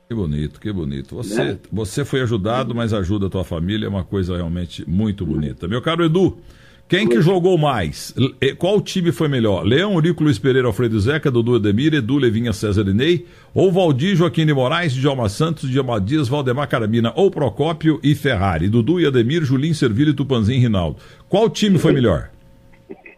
Que 0.08 0.14
bonito, 0.14 0.58
que 0.58 0.72
bonito. 0.72 1.14
Você, 1.16 1.44
né? 1.44 1.58
você 1.70 2.02
foi 2.02 2.22
ajudado, 2.22 2.74
mas 2.74 2.94
ajuda 2.94 3.26
a 3.26 3.30
tua 3.30 3.44
família, 3.44 3.84
é 3.84 3.88
uma 3.90 4.04
coisa 4.04 4.34
realmente 4.34 4.88
muito 4.88 5.26
bonita. 5.26 5.68
Meu 5.68 5.82
caro 5.82 6.02
Edu, 6.02 6.38
quem 6.88 7.06
que 7.06 7.20
jogou 7.20 7.58
mais? 7.58 8.14
Qual 8.56 8.80
time 8.80 9.12
foi 9.12 9.28
melhor? 9.28 9.66
Leão, 9.66 9.96
Urico, 9.96 10.24
Luiz 10.24 10.38
Pereira, 10.38 10.66
Alfredo 10.66 10.98
Zeca, 10.98 11.30
Dudu 11.30 11.56
Edemir, 11.56 11.92
Edu 11.92 12.16
Levinha, 12.16 12.54
César 12.54 12.88
Inei? 12.88 13.26
Ou 13.52 13.70
Valdir, 13.70 14.16
Joaquim 14.16 14.46
de 14.46 14.54
Moraes, 14.54 14.94
Djalma 14.94 15.28
Santos, 15.28 15.68
Djalma 15.68 16.00
Dias, 16.00 16.26
Valdemar 16.26 16.70
Carabina, 16.70 17.12
ou 17.14 17.30
Procópio 17.30 18.00
e 18.02 18.14
Ferrari? 18.14 18.70
Dudu 18.70 18.98
e 18.98 19.04
Ademir, 19.04 19.44
Julinho, 19.44 19.74
Servilho, 19.74 20.14
Tupanzinho 20.14 20.62
Rinaldo. 20.62 20.96
Qual 21.28 21.50
time 21.50 21.78
foi 21.78 21.92
melhor? 21.92 22.30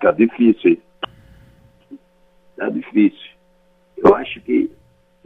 Tá 0.00 0.12
difícil, 0.12 0.70
hein? 0.70 0.78
Tá 2.56 2.68
difícil. 2.70 3.30
Eu 3.96 4.14
acho 4.14 4.40
que 4.42 4.70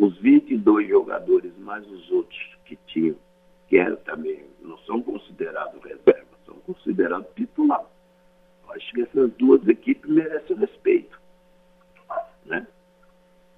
os 0.00 0.18
22 0.18 0.88
jogadores, 0.88 1.56
mais 1.58 1.86
os 1.86 2.10
outros 2.10 2.56
que 2.64 2.76
tinham, 2.86 3.16
que 3.68 3.78
eram 3.78 3.96
também, 3.98 4.44
não 4.62 4.76
são 4.78 5.00
considerados 5.02 5.80
reserva 5.84 6.30
considerado 6.72 7.26
titular. 7.34 7.84
Eu 8.64 8.72
acho 8.72 8.92
que 8.92 9.02
essas 9.02 9.32
duas 9.32 9.66
equipes 9.66 10.08
merecem 10.08 10.56
respeito. 10.56 11.18
Né? 12.46 12.66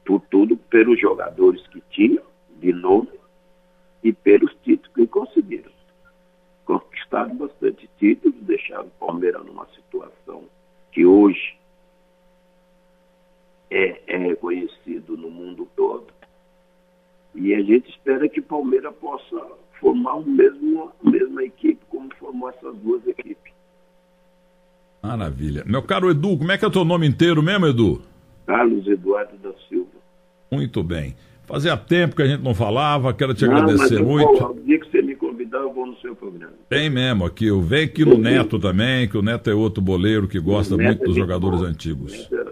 Por 0.04 0.20
tudo, 0.30 0.56
pelos 0.56 1.00
jogadores 1.00 1.66
que 1.68 1.80
tinham, 1.90 2.24
de 2.58 2.72
nome, 2.72 3.10
e 4.02 4.12
pelos 4.12 4.52
títulos 4.62 4.94
que 4.94 5.06
conseguiram. 5.06 5.70
Conquistaram 6.64 7.36
bastante 7.36 7.88
títulos, 7.98 8.36
deixaram 8.42 8.86
o 8.86 9.06
Palmeiras 9.06 9.44
numa 9.44 9.66
situação 9.68 10.44
que 10.90 11.06
hoje 11.06 11.56
é, 13.70 14.02
é 14.06 14.16
reconhecido 14.16 15.16
no 15.16 15.30
mundo 15.30 15.68
todo. 15.76 16.12
E 17.34 17.54
a 17.54 17.62
gente 17.62 17.90
espera 17.90 18.28
que 18.28 18.40
o 18.40 18.42
Palmeiras 18.42 18.94
possa 19.00 19.40
formar 19.80 20.14
o 20.16 20.24
mesmo, 20.24 20.92
a 21.04 21.10
mesma 21.10 21.44
equipe 21.44 21.80
como 21.88 22.08
formou 22.16 22.50
essas 22.50 22.76
duas 22.76 23.06
equipes. 23.06 23.52
Maravilha. 25.02 25.64
Meu 25.66 25.82
caro 25.82 26.10
Edu, 26.10 26.38
como 26.38 26.52
é 26.52 26.58
que 26.58 26.64
é 26.64 26.68
o 26.68 26.70
teu 26.70 26.84
nome 26.84 27.06
inteiro 27.06 27.42
mesmo, 27.42 27.66
Edu? 27.66 28.02
Carlos 28.46 28.86
Eduardo 28.86 29.36
da 29.38 29.52
Silva. 29.68 29.90
Muito 30.50 30.82
bem. 30.82 31.16
Fazia 31.44 31.76
tempo 31.76 32.14
que 32.14 32.22
a 32.22 32.26
gente 32.26 32.42
não 32.42 32.54
falava, 32.54 33.12
quero 33.12 33.34
te 33.34 33.44
não, 33.44 33.56
agradecer 33.56 34.00
muito. 34.00 34.44
O 34.44 34.54
dia 34.60 34.78
que 34.78 34.90
você 34.90 35.02
me 35.02 35.16
convidar 35.16 35.58
eu 35.58 35.72
vou 35.72 35.86
no 35.86 35.96
seu 35.98 36.14
programa. 36.14 36.52
Tem 36.68 36.88
mesmo 36.88 37.24
aqui. 37.24 37.46
Eu 37.46 37.60
venho 37.60 37.86
aqui 37.86 38.04
no 38.04 38.16
Neto 38.16 38.58
também, 38.58 39.08
que 39.08 39.18
o 39.18 39.22
Neto 39.22 39.50
é 39.50 39.54
outro 39.54 39.82
boleiro 39.82 40.28
que 40.28 40.38
gosta 40.38 40.76
muito 40.76 41.02
é 41.02 41.06
dos 41.06 41.16
jogadores 41.16 41.58
boa. 41.58 41.70
antigos. 41.70 42.12
Neto 42.12 42.34
Neto 42.34 42.48
é 42.48 42.51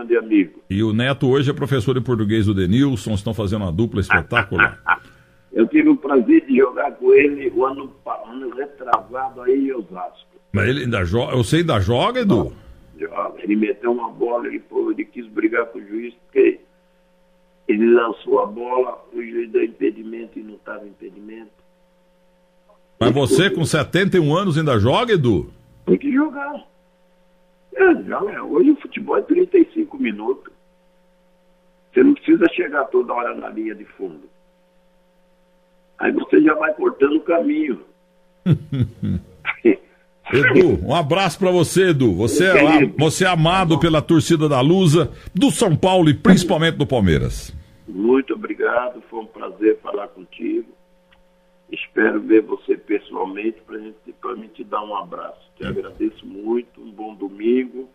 grande 0.00 0.16
amigo. 0.16 0.60
E 0.68 0.82
o 0.82 0.92
Neto 0.92 1.28
hoje 1.28 1.50
é 1.50 1.54
professor 1.54 1.94
de 1.94 2.00
português 2.00 2.46
do 2.46 2.54
Denilson, 2.54 3.14
estão 3.14 3.34
fazendo 3.34 3.62
uma 3.62 3.72
dupla 3.72 4.00
espetacular. 4.00 4.80
Eu 5.52 5.66
tive 5.66 5.88
o 5.88 5.96
prazer 5.96 6.46
de 6.46 6.56
jogar 6.56 6.92
com 6.92 7.12
ele 7.12 7.50
o 7.50 7.64
ano, 7.64 7.92
ano 8.24 8.54
retrasado 8.54 9.42
aí 9.42 9.66
em 9.68 9.72
Osasco. 9.72 10.38
Mas 10.52 10.68
ele 10.68 10.84
ainda 10.84 11.04
joga. 11.04 11.36
Você 11.36 11.56
ainda 11.56 11.80
joga, 11.80 12.20
Edu? 12.20 12.52
Joga. 12.96 13.42
Ele 13.42 13.56
meteu 13.56 13.90
uma 13.90 14.10
bola, 14.10 14.46
ele, 14.46 14.60
pô, 14.60 14.92
ele 14.92 15.04
quis 15.04 15.26
brigar 15.26 15.66
com 15.66 15.80
o 15.80 15.84
juiz, 15.84 16.14
porque 16.24 16.60
ele 17.66 17.92
lançou 17.92 18.38
a 18.38 18.46
bola, 18.46 19.04
o 19.12 19.20
juiz 19.20 19.50
deu 19.50 19.64
impedimento 19.64 20.38
e 20.38 20.42
não 20.44 20.54
estava 20.54 20.86
impedimento. 20.86 21.50
Mas 23.00 23.10
você 23.10 23.50
com 23.50 23.64
71 23.64 24.32
anos 24.32 24.56
ainda 24.56 24.78
joga, 24.78 25.14
Edu? 25.14 25.50
Tem 25.84 25.98
que 25.98 26.12
jogar. 26.12 26.64
É, 27.74 27.94
joga. 28.02 28.44
Hoje 28.44 28.70
o 28.70 28.76
futebol 28.76 29.16
é 29.16 29.22
35 29.22 29.98
minutos. 29.98 30.52
Você 31.92 32.02
não 32.02 32.14
precisa 32.14 32.46
chegar 32.54 32.84
toda 32.84 33.12
hora 33.12 33.34
na 33.34 33.48
linha 33.48 33.74
de 33.74 33.84
fundo. 33.84 34.28
Aí 35.98 36.12
você 36.12 36.40
já 36.40 36.54
vai 36.54 36.72
cortando 36.74 37.16
o 37.16 37.20
caminho. 37.20 37.80
Edu, 40.32 40.86
um 40.86 40.94
abraço 40.94 41.38
pra 41.38 41.50
você, 41.50 41.88
Edu. 41.88 42.14
Você 42.14 42.46
é, 42.46 42.86
você 42.96 43.24
é 43.24 43.28
amado 43.28 43.78
pela 43.80 44.00
torcida 44.00 44.48
da 44.48 44.60
Lusa, 44.60 45.10
do 45.34 45.50
São 45.50 45.74
Paulo 45.76 46.08
e 46.08 46.14
principalmente 46.14 46.76
do 46.76 46.86
Palmeiras. 46.86 47.52
Muito 47.88 48.34
obrigado, 48.34 49.02
foi 49.10 49.20
um 49.20 49.26
prazer 49.26 49.78
falar 49.82 50.06
contigo. 50.08 50.68
Espero 51.72 52.20
ver 52.20 52.42
você 52.42 52.76
pessoalmente 52.76 53.58
para 54.20 54.34
mim 54.36 54.48
te 54.48 54.64
dar 54.64 54.82
um 54.84 54.94
abraço. 54.96 55.40
Te 55.56 55.64
agradeço 55.66 56.26
muito, 56.26 56.80
um 56.80 56.90
bom 56.90 57.14
domingo 57.14 57.88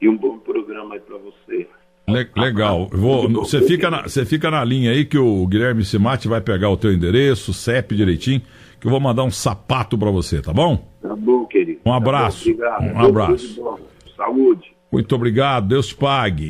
e 0.00 0.08
um 0.08 0.16
bom 0.16 0.38
programa 0.38 0.94
aí 0.94 1.00
para 1.00 1.16
você. 1.18 1.66
Le- 2.08 2.28
legal. 2.36 2.86
Vou, 2.92 3.28
você, 3.28 3.60
fica 3.62 3.90
na, 3.90 4.02
você 4.02 4.24
fica 4.24 4.48
na 4.50 4.62
linha 4.62 4.92
aí 4.92 5.04
que 5.04 5.18
o 5.18 5.44
Guilherme 5.46 5.84
Simati 5.84 6.28
vai 6.28 6.40
pegar 6.40 6.70
o 6.70 6.76
teu 6.76 6.92
endereço, 6.92 7.52
CEP 7.52 7.96
direitinho, 7.96 8.40
que 8.80 8.86
eu 8.86 8.90
vou 8.92 9.00
mandar 9.00 9.24
um 9.24 9.30
sapato 9.30 9.98
pra 9.98 10.10
você, 10.10 10.40
tá 10.40 10.52
bom? 10.52 10.86
Tá 11.02 11.16
bom, 11.16 11.44
querido. 11.46 11.80
Um 11.84 11.92
abraço. 11.92 12.54
Tá 12.56 12.78
bom, 12.78 12.84
obrigado. 12.86 12.94
Um 12.96 13.06
abraço. 13.08 13.78
Saúde. 14.16 14.76
Muito 14.92 15.14
obrigado, 15.16 15.66
Deus 15.68 15.88
te 15.88 15.96
pague. 15.96 16.44